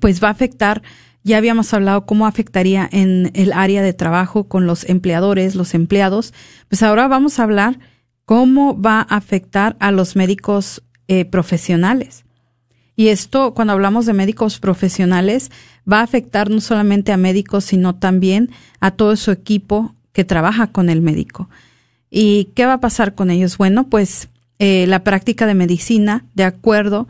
[0.00, 0.82] pues va a afectar,
[1.26, 6.32] ya habíamos hablado cómo afectaría en el área de trabajo con los empleadores, los empleados,
[6.68, 7.80] pues ahora vamos a hablar
[8.24, 12.24] cómo va a afectar a los médicos eh, profesionales.
[12.94, 15.50] Y esto, cuando hablamos de médicos profesionales,
[15.90, 20.68] va a afectar no solamente a médicos, sino también a todo su equipo que trabaja
[20.68, 21.50] con el médico.
[22.08, 23.58] ¿Y qué va a pasar con ellos?
[23.58, 24.28] Bueno, pues
[24.60, 27.08] eh, la práctica de medicina, de acuerdo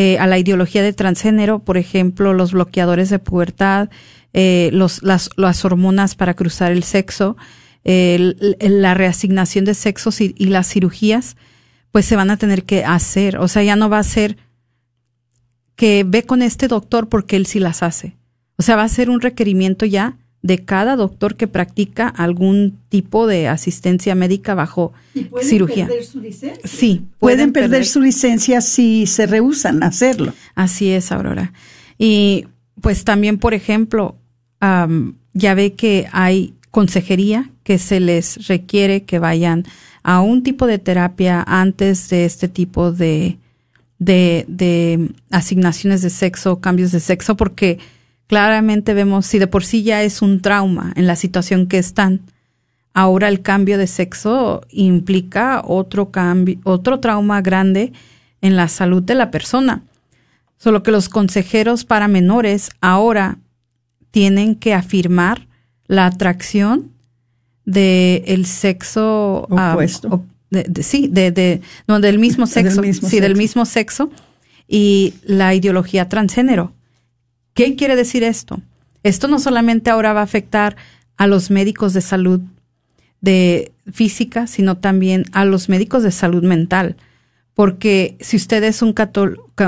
[0.00, 3.90] eh, a la ideología de transgénero, por ejemplo, los bloqueadores de pubertad,
[4.32, 7.36] eh, los, las, las, hormonas para cruzar el sexo,
[7.82, 11.36] la reasignación de sexos y, y, las cirugías,
[11.90, 13.38] pues se van a tener que hacer.
[13.38, 14.36] O sea, ya no va a ser
[15.74, 18.16] que ve con este doctor porque él sí las hace.
[18.56, 23.26] O sea, va a ser un requerimiento ya de cada doctor que practica algún tipo
[23.26, 25.86] de asistencia médica bajo ¿Y pueden cirugía.
[25.86, 26.60] Perder su licencia?
[26.64, 30.32] Sí, pueden, perder, su licencia si se rehusan a hacerlo.
[30.54, 31.52] Así es, Aurora.
[31.98, 32.46] Y
[32.80, 34.16] pues también, por ejemplo,
[34.62, 39.64] um, ya ve que hay consejería que se les requiere que vayan
[40.04, 43.38] a un tipo de terapia antes de este tipo de,
[43.98, 47.78] de, de asignaciones de sexo, cambios de sexo, porque
[48.28, 52.20] claramente vemos si de por sí ya es un trauma en la situación que están.
[52.94, 57.92] Ahora el cambio de sexo implica otro cambio, otro trauma grande
[58.40, 59.82] en la salud de la persona.
[60.56, 63.38] Solo que los consejeros para menores ahora
[64.10, 65.46] tienen que afirmar
[65.86, 66.92] la atracción
[67.64, 70.24] del el sexo opuesto.
[70.50, 73.28] de, sí, de, de, no, del mismo sexo, del mismo sí, sexo.
[73.28, 74.10] del mismo sexo
[74.66, 76.72] y la ideología transgénero.
[77.58, 78.62] ¿Qué quiere decir esto?
[79.02, 80.76] Esto no solamente ahora va a afectar
[81.16, 82.40] a los médicos de salud
[83.20, 86.94] de física, sino también a los médicos de salud mental.
[87.54, 88.94] Porque si usted es un,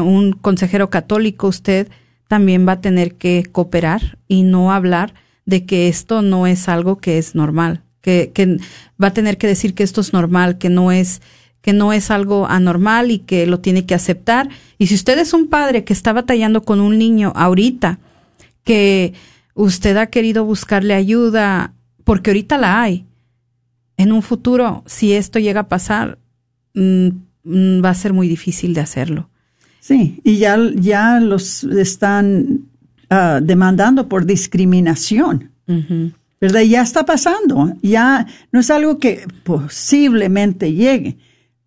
[0.04, 1.88] un consejero católico, usted
[2.28, 5.12] también va a tener que cooperar y no hablar
[5.44, 8.30] de que esto no es algo que es normal, que
[9.02, 11.22] va a tener que decir que esto es normal, que no es
[11.62, 14.48] que no es algo anormal y que lo tiene que aceptar.
[14.78, 17.98] Y si usted es un padre que está batallando con un niño ahorita,
[18.64, 19.14] que
[19.54, 23.04] usted ha querido buscarle ayuda, porque ahorita la hay,
[23.96, 26.18] en un futuro, si esto llega a pasar,
[26.74, 27.08] mmm,
[27.84, 29.28] va a ser muy difícil de hacerlo.
[29.80, 32.60] Sí, y ya, ya los están
[33.10, 35.50] uh, demandando por discriminación.
[35.66, 36.12] Uh -huh.
[36.40, 36.62] ¿Verdad?
[36.62, 37.74] Ya está pasando.
[37.82, 41.18] Ya no es algo que posiblemente llegue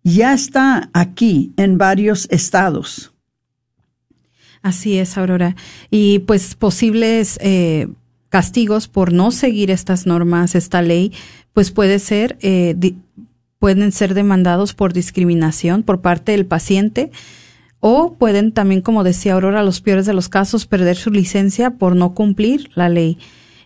[0.04, 3.12] ya está aquí en varios estados.
[4.62, 5.56] Así es, Aurora.
[5.90, 7.88] Y pues posibles eh,
[8.28, 11.12] castigos por no seguir estas normas, esta ley,
[11.52, 12.76] pues puede ser, eh,
[13.58, 17.10] pueden ser demandados por discriminación por parte del paciente
[17.80, 21.94] o pueden también, como decía Aurora, los peores de los casos, perder su licencia por
[21.94, 23.18] no cumplir la ley.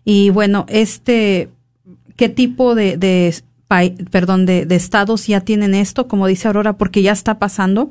[0.05, 1.51] Y bueno, este,
[2.16, 3.32] ¿qué tipo de, de
[4.11, 7.91] perdón, de, de, estados ya tienen esto, como dice Aurora, porque ya está pasando.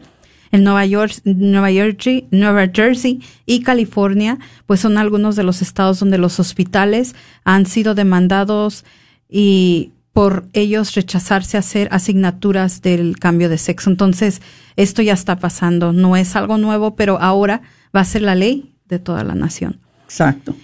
[0.49, 5.99] En Nueva York, Nueva Jersey, Nueva Jersey y California, pues son algunos de los estados
[5.99, 8.85] donde los hospitales han sido demandados
[9.29, 13.89] y por ellos rechazarse a hacer asignaturas del cambio de sexo.
[13.91, 14.41] Entonces,
[14.75, 15.93] esto ya está pasando.
[15.93, 17.61] No es algo nuevo, pero ahora
[17.95, 19.79] va a ser la ley de toda la nación.
[20.05, 20.55] Exacto.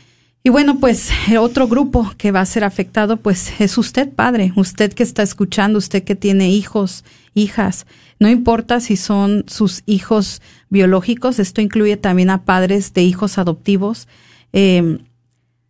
[0.45, 4.91] Y bueno, pues otro grupo que va a ser afectado, pues es usted, padre, usted
[4.91, 7.85] que está escuchando, usted que tiene hijos, hijas.
[8.19, 14.09] No importa si son sus hijos biológicos, esto incluye también a padres de hijos adoptivos.
[14.51, 14.97] Eh,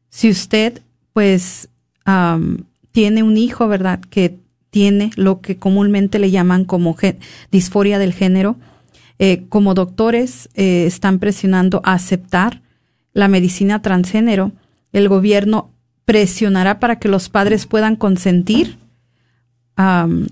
[0.09, 0.81] si usted,
[1.13, 1.69] pues,
[2.07, 2.57] um,
[2.91, 3.99] tiene un hijo, ¿verdad?
[3.99, 4.39] Que
[4.71, 6.97] tiene lo que comúnmente le llaman como
[7.51, 8.55] disforia del género,
[9.19, 12.63] eh, como doctores eh, están presionando a aceptar
[13.13, 14.51] la medicina transgénero
[14.93, 15.71] el gobierno
[16.05, 18.77] presionará para que los padres puedan consentir
[19.77, 20.27] um,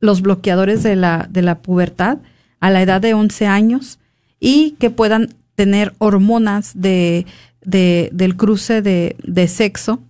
[0.00, 2.18] los bloqueadores de la, de la pubertad
[2.60, 3.98] a la edad de 11 años
[4.38, 7.26] y que puedan tener hormonas de,
[7.62, 10.00] de del cruce de, de, sexo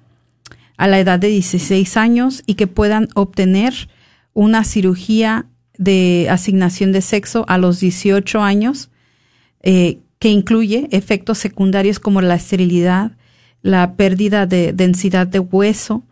[0.76, 3.88] a la edad de 16 años y que puedan obtener
[4.32, 8.90] una cirugía de asignación de sexo a los 18 años
[9.62, 13.12] eh, que incluye efectos secundarios como la esterilidad,
[13.62, 16.02] la pérdida de densidad de hueso,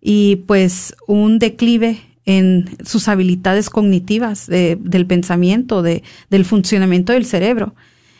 [0.00, 7.74] y pues un declive en sus habilidades cognitivas del pensamiento, de, del funcionamiento del cerebro.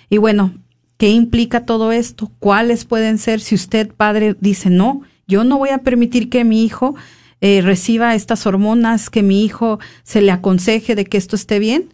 [0.09, 0.55] Y bueno,
[0.97, 2.31] ¿qué implica todo esto?
[2.39, 6.65] ¿Cuáles pueden ser si usted, padre, dice, no, yo no voy a permitir que mi
[6.65, 6.95] hijo
[7.41, 11.93] eh, reciba estas hormonas, que mi hijo se le aconseje de que esto esté bien?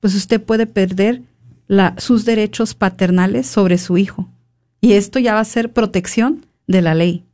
[0.00, 1.22] Pues usted puede perder
[1.66, 4.28] la, sus derechos paternales sobre su hijo.
[4.80, 7.24] Y esto ya va a ser protección de la ley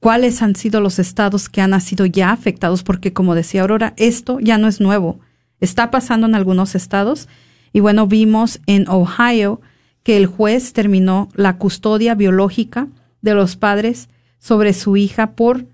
[0.00, 4.38] cuáles han sido los estados que han sido ya afectados, porque como decía Aurora, esto
[4.40, 5.20] ya no es nuevo.
[5.60, 7.28] Está pasando en algunos estados.
[7.72, 9.60] Y bueno, vimos en Ohio
[10.02, 12.88] que el juez terminó la custodia biológica
[13.20, 14.08] de los padres
[14.38, 15.66] sobre su hija por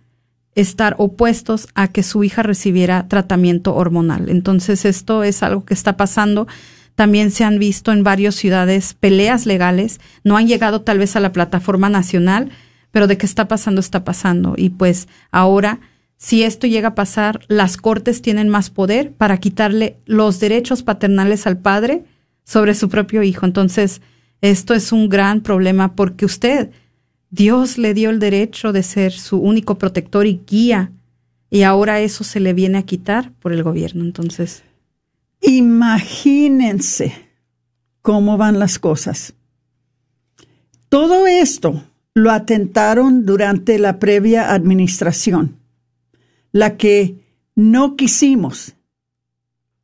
[0.54, 4.30] estar opuestos a que su hija recibiera tratamiento hormonal.
[4.30, 6.46] Entonces, esto es algo que está pasando.
[6.94, 10.00] También se han visto en varias ciudades peleas legales.
[10.22, 12.50] No han llegado tal vez a la plataforma nacional,
[12.90, 14.54] pero de qué está pasando, está pasando.
[14.56, 15.80] Y pues ahora,
[16.16, 21.46] si esto llega a pasar, las cortes tienen más poder para quitarle los derechos paternales
[21.46, 22.04] al padre
[22.44, 23.44] sobre su propio hijo.
[23.44, 24.00] Entonces,
[24.40, 26.70] esto es un gran problema porque usted,
[27.30, 30.92] Dios le dio el derecho de ser su único protector y guía,
[31.50, 34.04] y ahora eso se le viene a quitar por el gobierno.
[34.04, 34.62] Entonces,
[35.44, 37.14] imagínense
[38.02, 39.34] cómo van las cosas.
[40.88, 41.84] Todo esto
[42.14, 45.58] lo atentaron durante la previa administración,
[46.52, 47.24] la que
[47.54, 48.74] no quisimos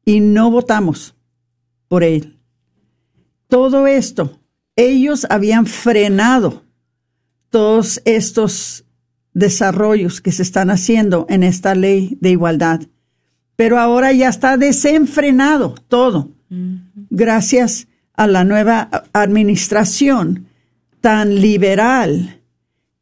[0.04, 1.14] y no votamos
[1.88, 2.38] por él.
[3.48, 4.40] Todo esto,
[4.76, 6.62] ellos habían frenado
[7.50, 8.84] todos estos
[9.34, 12.82] desarrollos que se están haciendo en esta ley de igualdad.
[13.60, 16.30] Pero ahora ya está desenfrenado todo,
[17.10, 20.46] gracias a la nueva administración
[21.02, 22.40] tan liberal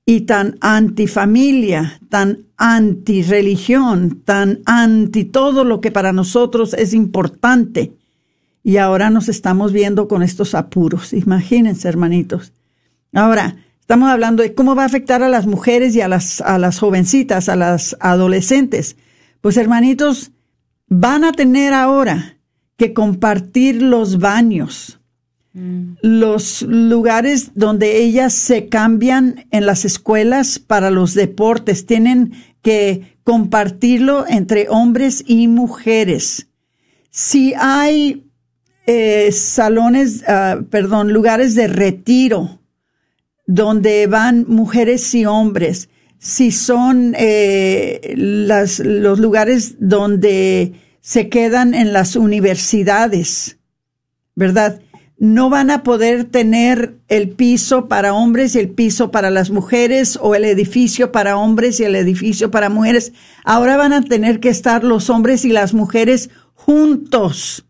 [0.05, 7.93] y tan antifamilia, tan antirreligión, tan anti todo lo que para nosotros es importante.
[8.65, 11.13] Y ahora nos estamos viendo con estos apuros.
[11.13, 12.53] Imagínense, hermanitos.
[13.13, 16.59] Ahora, estamos hablando de cómo va a afectar a las mujeres y a las, a
[16.59, 18.97] las jovencitas, a las adolescentes.
[19.41, 20.33] Pues, hermanitos,
[20.89, 22.39] van a tener ahora
[22.77, 24.99] que compartir los baños
[26.03, 32.33] los lugares donde ellas se cambian en las escuelas para los deportes tienen
[32.63, 36.49] que compartirlo entre hombres y mujeres.
[37.11, 38.27] Si hay
[38.87, 42.61] eh, salones, ah, perdón, lugares de retiro
[43.47, 52.17] donde van mujeres y hombres, si son eh, los lugares donde se quedan en las
[52.17, 53.59] universidades,
[54.35, 54.81] ¿verdad?
[55.19, 60.17] no van a poder tener el piso para hombres y el piso para las mujeres
[60.23, 63.13] o el edificio para hombres y el edificio para mujeres.
[63.45, 67.67] Ahora van a tener que estar los hombres y las mujeres juntos,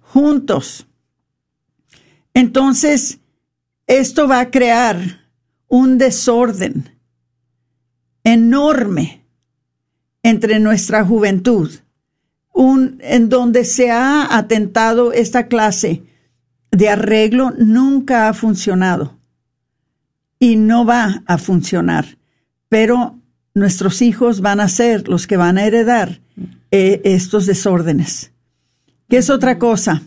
[0.00, 0.86] juntos.
[2.32, 3.18] Entonces,
[3.86, 5.20] esto va a crear
[5.68, 6.95] un desorden
[8.26, 9.24] enorme
[10.24, 11.70] entre nuestra juventud
[12.52, 16.02] un, en donde se ha atentado esta clase
[16.72, 19.16] de arreglo nunca ha funcionado
[20.40, 22.18] y no va a funcionar.
[22.68, 23.16] Pero
[23.54, 26.20] nuestros hijos van a ser los que van a heredar
[26.72, 28.32] eh, estos desórdenes.
[29.08, 30.02] ¿Qué es otra cosa?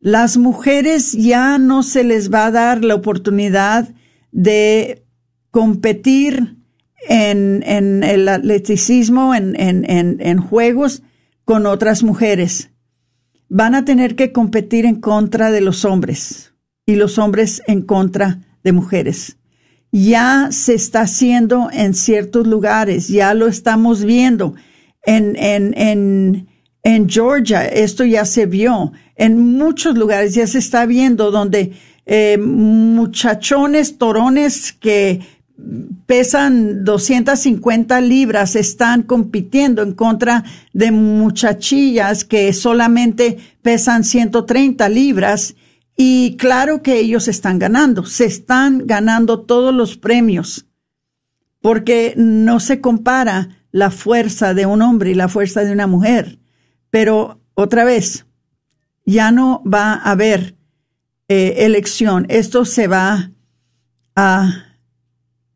[0.00, 3.90] Las mujeres ya no se les va a dar la oportunidad
[4.30, 5.04] de
[5.50, 6.61] competir
[7.08, 11.02] en, el atleticismo, en, en juegos,
[11.44, 12.70] con otras mujeres.
[13.48, 16.54] Van a tener que competir en contra de los hombres
[16.86, 19.36] y los hombres en contra de mujeres.
[19.90, 24.54] Ya se está haciendo en ciertos lugares, ya lo estamos viendo.
[25.04, 26.48] En, en, en,
[26.82, 28.92] en Georgia esto ya se vio.
[29.16, 31.72] En muchos lugares ya se está viendo donde
[32.06, 35.20] eh, muchachones, torones que
[36.06, 45.54] pesan 250 libras están compitiendo en contra de muchachillas que solamente pesan 130 libras
[45.96, 50.66] y claro que ellos están ganando, se están ganando todos los premios
[51.60, 56.38] porque no se compara la fuerza de un hombre y la fuerza de una mujer.
[56.90, 58.26] Pero otra vez,
[59.06, 60.56] ya no va a haber
[61.28, 63.30] eh, elección, esto se va
[64.14, 64.71] a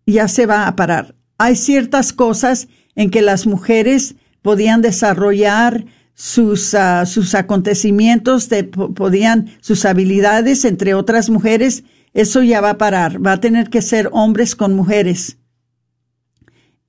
[0.07, 1.15] ya se va a parar.
[1.39, 5.85] Hay ciertas cosas en que las mujeres podían desarrollar
[6.15, 8.49] sus, ah, sus acontecimientos,
[8.95, 11.85] podían sus habilidades entre otras mujeres.
[12.15, 13.25] Eso ya va a parar.
[13.25, 15.37] Va a tener que ser hombres con mujeres.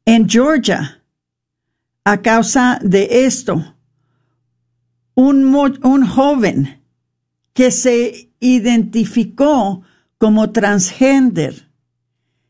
[0.05, 1.03] En Georgia,
[2.05, 3.75] a causa de esto,
[5.15, 6.81] un, un joven
[7.53, 9.81] que se identificó
[10.17, 11.66] como transgender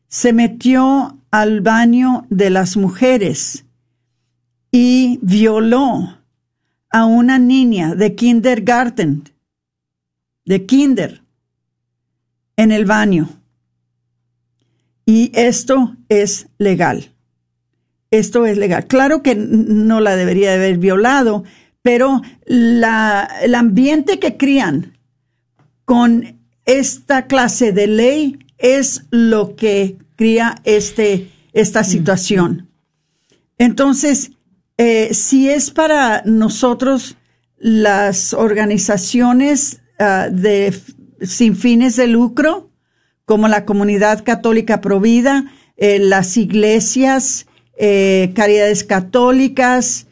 [0.08, 3.66] se metió al baño de las mujeres
[4.72, 6.20] y violó
[6.90, 9.24] a una niña de kindergarten,
[10.46, 11.24] de kinder,
[12.56, 13.30] en el baño.
[15.06, 17.14] Y esto es legal.
[18.10, 18.88] Esto es legal.
[18.88, 21.44] Claro que no la debería de haber violado,
[21.82, 24.98] pero la, el ambiente que crían
[25.86, 32.70] con esta clase de ley es lo que cría este, esta situación.
[33.58, 34.32] Entonces,
[34.78, 37.18] eh, si es para nosotros
[37.58, 40.80] las organizaciones ah, de
[41.22, 42.70] sin fines de lucro,
[43.26, 45.46] como la Comunidad Católica Provida,
[45.76, 47.48] eh, las iglesias,
[47.78, 50.08] eh, caridades católicas,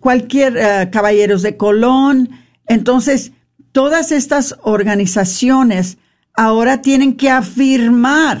[0.00, 2.30] cualquier eh, caballeros de Colón.
[2.66, 3.32] Entonces,
[3.72, 5.98] todas estas organizaciones
[6.38, 8.40] ahora tienen que afirmar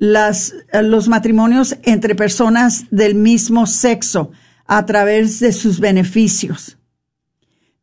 [0.00, 4.32] eh, los matrimonios entre personas del mismo sexo
[4.66, 6.76] a través de sus beneficios.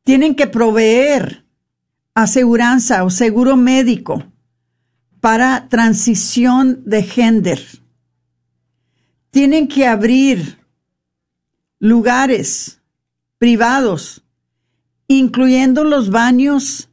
[0.03, 1.45] Tienen que proveer
[2.13, 4.25] aseguranza o seguro médico
[5.21, 7.61] para transición de género.
[9.31, 10.59] Tienen que abrir
[11.79, 12.81] lugares
[13.37, 14.21] privados,
[15.07, 16.89] incluyendo los baños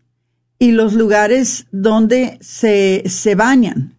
[0.63, 3.97] y los lugares donde se, se bañan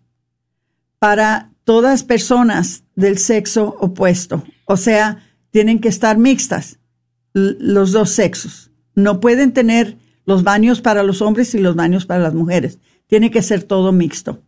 [0.97, 4.45] para todas personas del sexo opuesto.
[4.63, 6.79] O sea, tienen que estar mixtas
[7.33, 8.71] los dos sexos.
[8.95, 12.79] No pueden tener los baños para los hombres y los baños para las mujeres.
[13.07, 14.41] Tiene que ser todo mixto.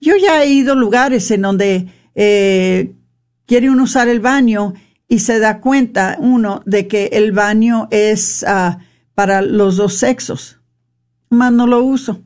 [0.00, 2.94] Yo ya he ido a lugares en donde eh,
[3.44, 4.74] quiere uno usar el baño
[5.08, 8.78] y se da cuenta uno de que el baño es ah,
[9.16, 10.60] para los dos sexos.
[11.30, 12.20] Más no lo uso.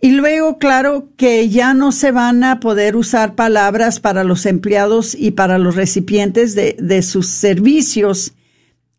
[0.00, 5.14] Y luego, claro, que ya no se van a poder usar palabras para los empleados
[5.14, 8.34] y para los recipientes de, de sus servicios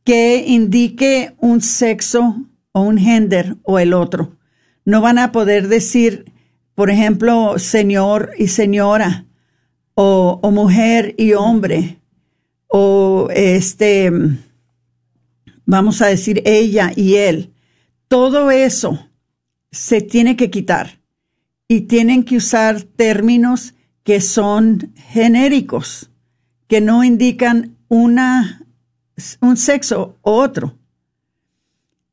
[0.04, 4.38] que indique un sexo o un gender o el otro.
[4.86, 6.32] No van a poder decir,
[6.76, 9.26] por ejemplo, señor y señora,
[9.96, 12.00] o, o mujer y hombre,
[12.68, 14.12] o este,
[15.66, 17.52] vamos a decir ella y él.
[18.08, 19.08] Todo eso
[19.72, 21.00] se tiene que quitar
[21.68, 26.10] y tienen que usar términos que son genéricos,
[26.68, 28.66] que no indican una,
[29.42, 30.78] un sexo u otro.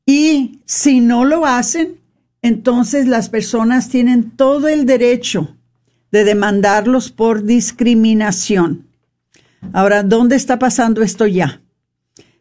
[0.05, 1.99] Y si no lo hacen,
[2.41, 5.55] entonces las personas tienen todo el derecho
[6.11, 8.87] de demandarlos por discriminación.
[9.73, 11.61] Ahora, ¿dónde está pasando esto ya?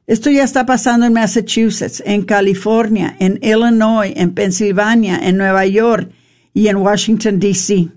[0.07, 6.11] Esto ya está pasando en Massachusetts, en California, en Illinois, en Pensilvania, en Nueva York
[6.53, 7.89] y en Washington, D.C.,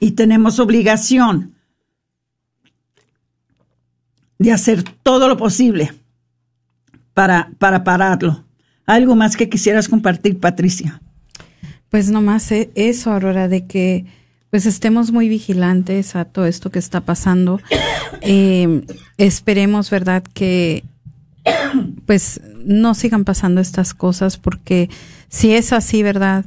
[0.00, 1.54] Y tenemos obligación
[4.38, 5.92] de hacer todo lo posible
[7.12, 8.46] para, para pararlo.
[8.86, 11.02] ¿Algo más que quisieras compartir, Patricia?
[11.90, 14.06] Pues nomás eso, Aurora, de que
[14.56, 17.60] pues estemos muy vigilantes a todo esto que está pasando.
[18.22, 18.86] Eh,
[19.18, 20.82] esperemos, ¿verdad?, que
[22.06, 24.88] pues no sigan pasando estas cosas porque
[25.28, 26.46] si es así, ¿verdad?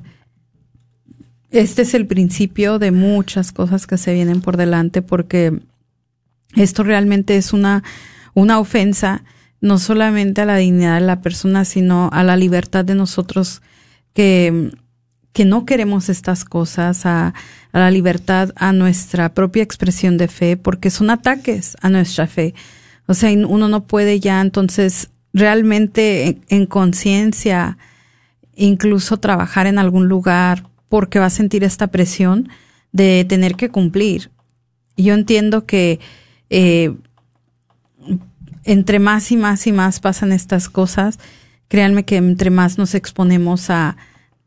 [1.52, 5.60] Este es el principio de muchas cosas que se vienen por delante porque
[6.56, 7.84] esto realmente es una,
[8.34, 9.24] una ofensa
[9.62, 13.62] no solamente a la dignidad de la persona, sino a la libertad de nosotros
[14.14, 14.72] que,
[15.40, 17.34] que no queremos estas cosas, a,
[17.72, 22.54] la libertad, a nuestra propia expresión de fe, porque son ataques a nuestra fe.
[23.06, 27.78] O sea, uno no puede ya entonces realmente en, en conciencia
[28.54, 32.50] incluso trabajar en algún lugar porque va a sentir esta presión
[32.92, 34.32] de tener que cumplir.
[34.98, 36.02] Yo entiendo que
[36.50, 36.94] eh,
[38.66, 41.18] entre más y más y más pasan estas cosas,
[41.70, 43.96] créanme que entre más nos exponemos a,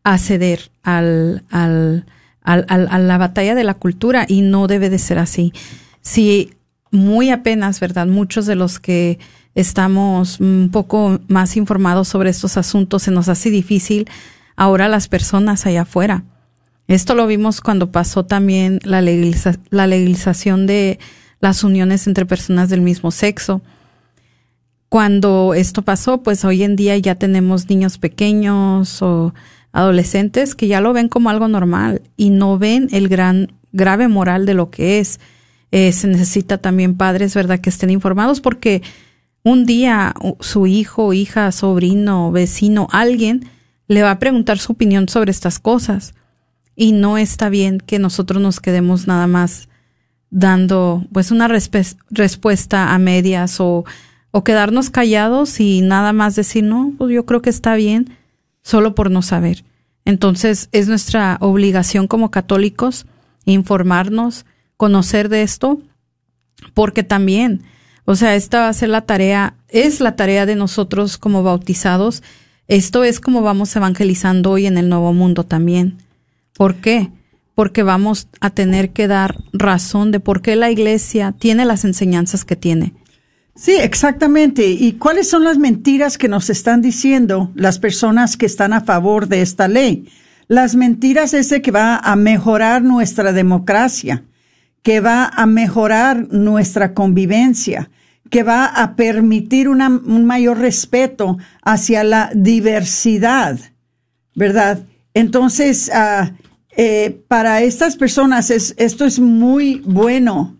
[0.04, 2.06] a ceder al, al,
[2.42, 5.52] al, a la batalla de la cultura y no debe de ser así.
[6.00, 6.54] Si
[6.90, 8.06] muy apenas, ¿verdad?
[8.06, 9.18] Muchos de los que
[9.54, 14.08] estamos un poco más informados sobre estos asuntos se nos hace difícil
[14.56, 16.24] ahora las personas allá afuera.
[16.88, 20.98] Esto lo vimos cuando pasó también la, la legalización de
[21.40, 23.62] las uniones entre personas del mismo sexo.
[24.88, 29.32] Cuando esto pasó, pues hoy en día ya tenemos niños pequeños o
[29.72, 34.46] adolescentes que ya lo ven como algo normal y no ven el gran grave moral
[34.46, 35.18] de lo que es.
[35.70, 38.82] Eh, se necesita también padres, ¿verdad?, que estén informados porque
[39.42, 43.48] un día su hijo, hija, sobrino, vecino, alguien
[43.88, 46.14] le va a preguntar su opinión sobre estas cosas
[46.76, 49.68] y no está bien que nosotros nos quedemos nada más
[50.30, 53.84] dando pues una respuesta a medias o,
[54.30, 58.16] o quedarnos callados y nada más decir no, pues yo creo que está bien
[58.62, 59.64] solo por no saber.
[60.04, 63.06] Entonces es nuestra obligación como católicos
[63.44, 64.46] informarnos,
[64.76, 65.80] conocer de esto,
[66.74, 67.62] porque también,
[68.04, 72.22] o sea, esta va a ser la tarea, es la tarea de nosotros como bautizados.
[72.68, 75.98] Esto es como vamos evangelizando hoy en el Nuevo Mundo también.
[76.56, 77.10] ¿Por qué?
[77.54, 82.44] Porque vamos a tener que dar razón de por qué la iglesia tiene las enseñanzas
[82.44, 82.94] que tiene.
[83.54, 84.66] Sí, exactamente.
[84.66, 89.28] ¿Y cuáles son las mentiras que nos están diciendo las personas que están a favor
[89.28, 90.08] de esta ley?
[90.48, 94.24] Las mentiras es de que va a mejorar nuestra democracia,
[94.82, 97.90] que va a mejorar nuestra convivencia,
[98.30, 103.58] que va a permitir un mayor respeto hacia la diversidad,
[104.34, 104.86] ¿verdad?
[105.12, 106.32] Entonces, uh,
[106.74, 110.56] eh, para estas personas es, esto es muy bueno,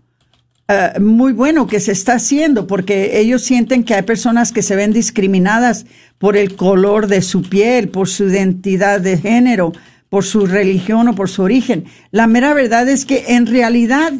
[0.68, 4.76] uh, muy bueno que se está haciendo porque ellos sienten que hay personas que se
[4.76, 5.86] ven discriminadas
[6.18, 9.72] por el color de su piel, por su identidad de género,
[10.08, 11.84] por su religión o por su origen.
[12.10, 14.12] La mera verdad es que en realidad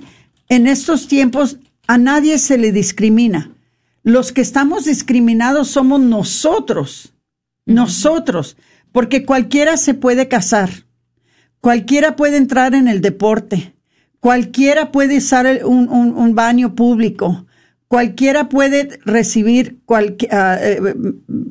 [0.49, 3.51] en estos tiempos a nadie se le discrimina.
[4.03, 7.15] Los que estamos discriminados somos nosotros,
[7.67, 8.57] nosotros,
[8.91, 10.71] porque cualquiera se puede casar
[11.63, 13.73] Cualquiera puede entrar en el deporte.
[14.23, 17.45] Cualquiera puede usar un, baño público.
[17.89, 19.81] Cualquiera puede recibir
[20.31, 20.81] ah, eh,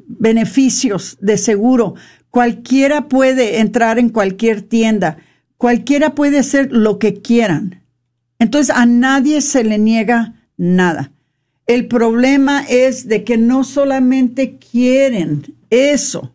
[0.07, 1.95] beneficios de seguro.
[2.29, 5.17] Cualquiera puede entrar en cualquier tienda.
[5.57, 7.83] Cualquiera puede hacer lo que quieran.
[8.39, 11.11] Entonces a nadie se le niega nada.
[11.67, 16.33] El problema es de que no solamente quieren eso,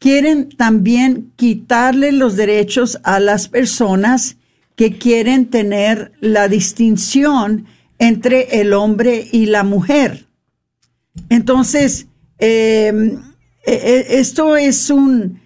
[0.00, 4.37] quieren también quitarle los derechos a las personas
[4.78, 7.66] que quieren tener la distinción
[7.98, 10.28] entre el hombre y la mujer.
[11.30, 12.06] Entonces,
[12.38, 13.18] em,
[13.66, 15.40] e, e, esto es un,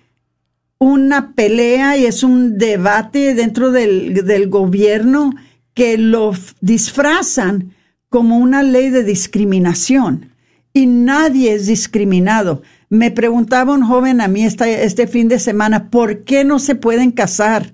[0.79, 5.35] una pelea y es un debate dentro del gobierno
[5.73, 7.73] que lo disfrazan
[8.11, 10.31] como una ley de discriminación
[10.75, 12.61] y nadie es discriminado.
[12.91, 17.13] Me preguntaba un joven a mí este fin de semana, ¿por qué no se pueden
[17.13, 17.73] casar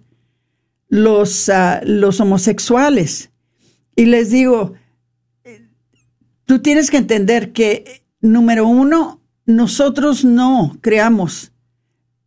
[0.89, 3.31] los, ah, los homosexuales?
[3.95, 4.75] Y les digo,
[6.45, 11.53] tú tienes que entender que, número uno, nosotros no creamos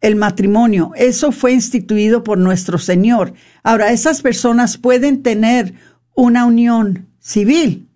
[0.02, 0.92] el matrimonio.
[0.96, 3.34] Eso fue instituido por nuestro Señor.
[3.64, 5.76] Ahora, esas personas pueden tener
[6.16, 7.88] una unión civil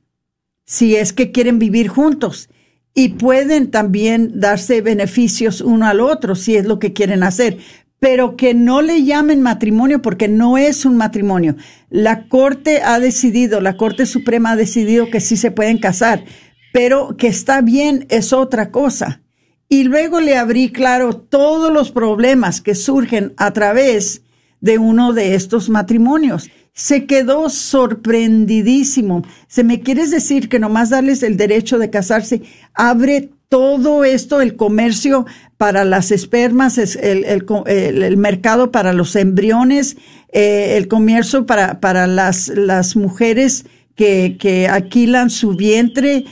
[0.66, 2.50] si es que quieren vivir juntos
[2.94, 7.58] y pueden también darse beneficios uno al otro si es lo que quieren hacer,
[8.06, 11.56] pero que no le llamen matrimonio porque no es un matrimonio.
[11.90, 16.24] La Corte ha decidido, la Corte Suprema ha decidido que sí se pueden casar,
[16.72, 19.24] pero que está bien es otra cosa.
[19.70, 24.22] Y luego le abrí claro todos los problemas que surgen a través
[24.62, 29.24] de uno de estos matrimonios se quedó sorprendidísimo.
[29.48, 32.44] ¿Se me quieres decir que nomás darles el derecho de casarse
[32.76, 35.26] abre todo esto, el comercio
[35.58, 39.98] para las espermas, el, el, mercado para los embriones,
[40.32, 43.66] eh, el comercio para, para las, las mujeres
[43.96, 46.26] que, que alquilan su vientre?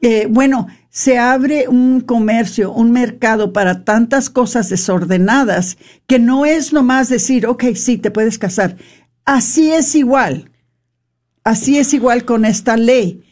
[0.00, 6.72] Eh, bueno, se abre un comercio, un mercado para tantas cosas desordenadas que no es
[6.72, 8.76] nomás decir, ok, sí, te puedes casar.
[9.24, 10.50] Así es igual.
[11.44, 13.22] Así es igual con esta ley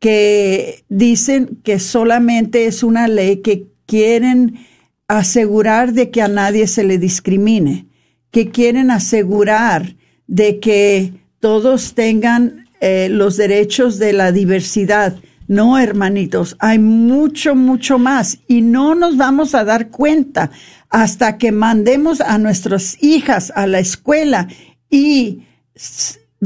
[0.00, 4.66] que dicen que solamente es una ley que quieren
[5.08, 7.86] asegurar de que a nadie se le discrimine,
[8.30, 15.16] que quieren asegurar de que todos tengan eh, los derechos de la diversidad.
[15.46, 20.50] No, hermanitos, hay mucho, mucho más y no nos vamos a dar cuenta
[20.88, 24.48] hasta que mandemos a nuestras hijas a la escuela
[24.88, 25.42] y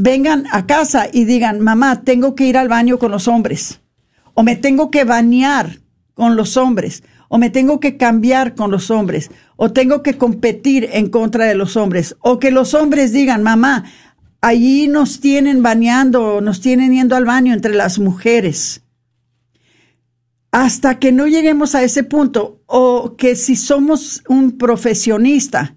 [0.00, 3.80] vengan a casa y digan, mamá, tengo que ir al baño con los hombres,
[4.34, 5.80] o me tengo que bañar
[6.14, 10.88] con los hombres, o me tengo que cambiar con los hombres, o tengo que competir
[10.92, 13.84] en contra de los hombres, o que los hombres digan, mamá,
[14.40, 18.82] allí nos tienen bañando, nos tienen yendo al baño entre las mujeres.
[20.50, 25.76] Hasta que no lleguemos a ese punto, o que si somos un profesionista,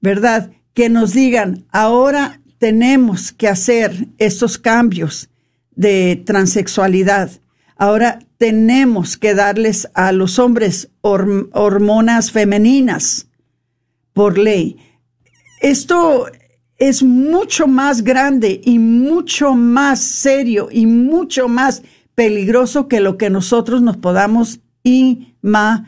[0.00, 0.50] ¿verdad?
[0.74, 5.28] Que nos digan, ahora tenemos que hacer estos cambios
[5.74, 7.28] de transexualidad.
[7.76, 13.26] Ahora tenemos que darles a los hombres hormonas femeninas
[14.12, 14.76] por ley.
[15.60, 16.26] Esto
[16.78, 21.82] es mucho más grande y mucho más serio y mucho más
[22.14, 25.82] peligroso que lo que nosotros nos podamos imaginar.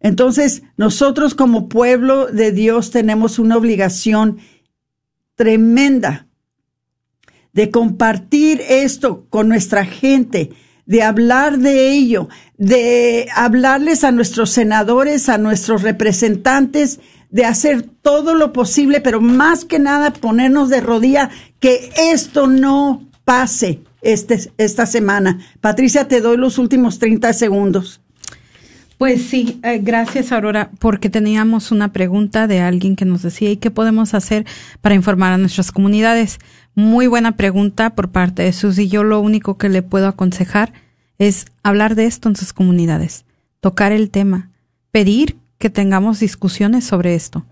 [0.00, 4.38] Entonces, nosotros como pueblo de Dios tenemos una obligación
[5.40, 6.26] tremenda
[7.54, 10.50] de compartir esto con nuestra gente,
[10.84, 12.28] de hablar de ello,
[12.58, 19.64] de hablarles a nuestros senadores, a nuestros representantes, de hacer todo lo posible, pero más
[19.64, 25.40] que nada ponernos de rodilla que esto no pase este, esta semana.
[25.62, 27.99] Patricia, te doy los últimos 30 segundos.
[29.00, 33.56] Pues sí, eh, gracias Aurora, porque teníamos una pregunta de alguien que nos decía, ¿y
[33.56, 34.44] qué podemos hacer
[34.82, 36.38] para informar a nuestras comunidades?
[36.74, 38.88] Muy buena pregunta por parte de Susi.
[38.88, 40.74] Yo lo único que le puedo aconsejar
[41.16, 43.24] es hablar de esto en sus comunidades,
[43.60, 44.50] tocar el tema,
[44.90, 47.46] pedir que tengamos discusiones sobre esto,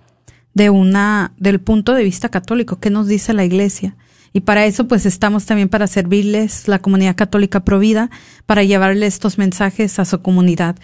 [0.53, 3.97] de una, del punto de vista católico, qué nos dice la Iglesia.
[4.35, 8.11] Y para eso, pues estamos también para servirles, la comunidad católica provida,
[8.45, 10.77] para llevarle estos mensajes a su comunidad.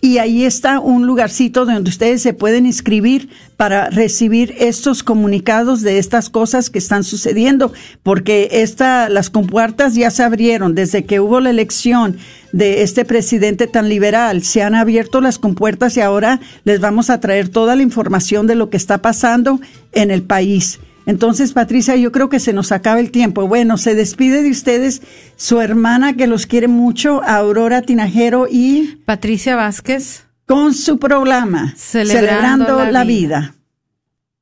[0.01, 5.99] y ahí está un lugarcito donde ustedes se pueden inscribir para recibir estos comunicados de
[5.99, 11.39] estas cosas que están sucediendo, porque esta, las compuertas ya se abrieron desde que hubo
[11.39, 12.17] la elección
[12.51, 14.41] de este presidente tan liberal.
[14.41, 18.55] Se han abierto las compuertas y ahora les vamos a traer toda la información de
[18.55, 19.61] lo que está pasando
[19.91, 20.79] en el país.
[21.05, 23.47] Entonces, Patricia, yo creo que se nos acaba el tiempo.
[23.47, 25.01] Bueno, se despide de ustedes
[25.35, 32.83] su hermana que los quiere mucho, Aurora Tinajero y Patricia Vázquez con su programa Celebrando,
[32.91, 33.55] la, vida.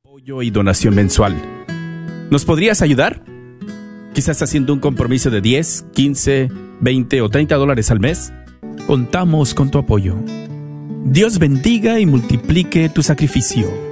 [0.04, 1.34] Apoyo y donación mensual.
[2.30, 3.22] ¿Nos podrías ayudar?
[4.14, 6.48] Quizás haciendo un compromiso de 10, 15,
[6.80, 8.32] 20 o 30 dólares al mes.
[8.86, 10.16] Contamos con tu apoyo.
[11.04, 13.91] Dios bendiga y multiplique tu sacrificio.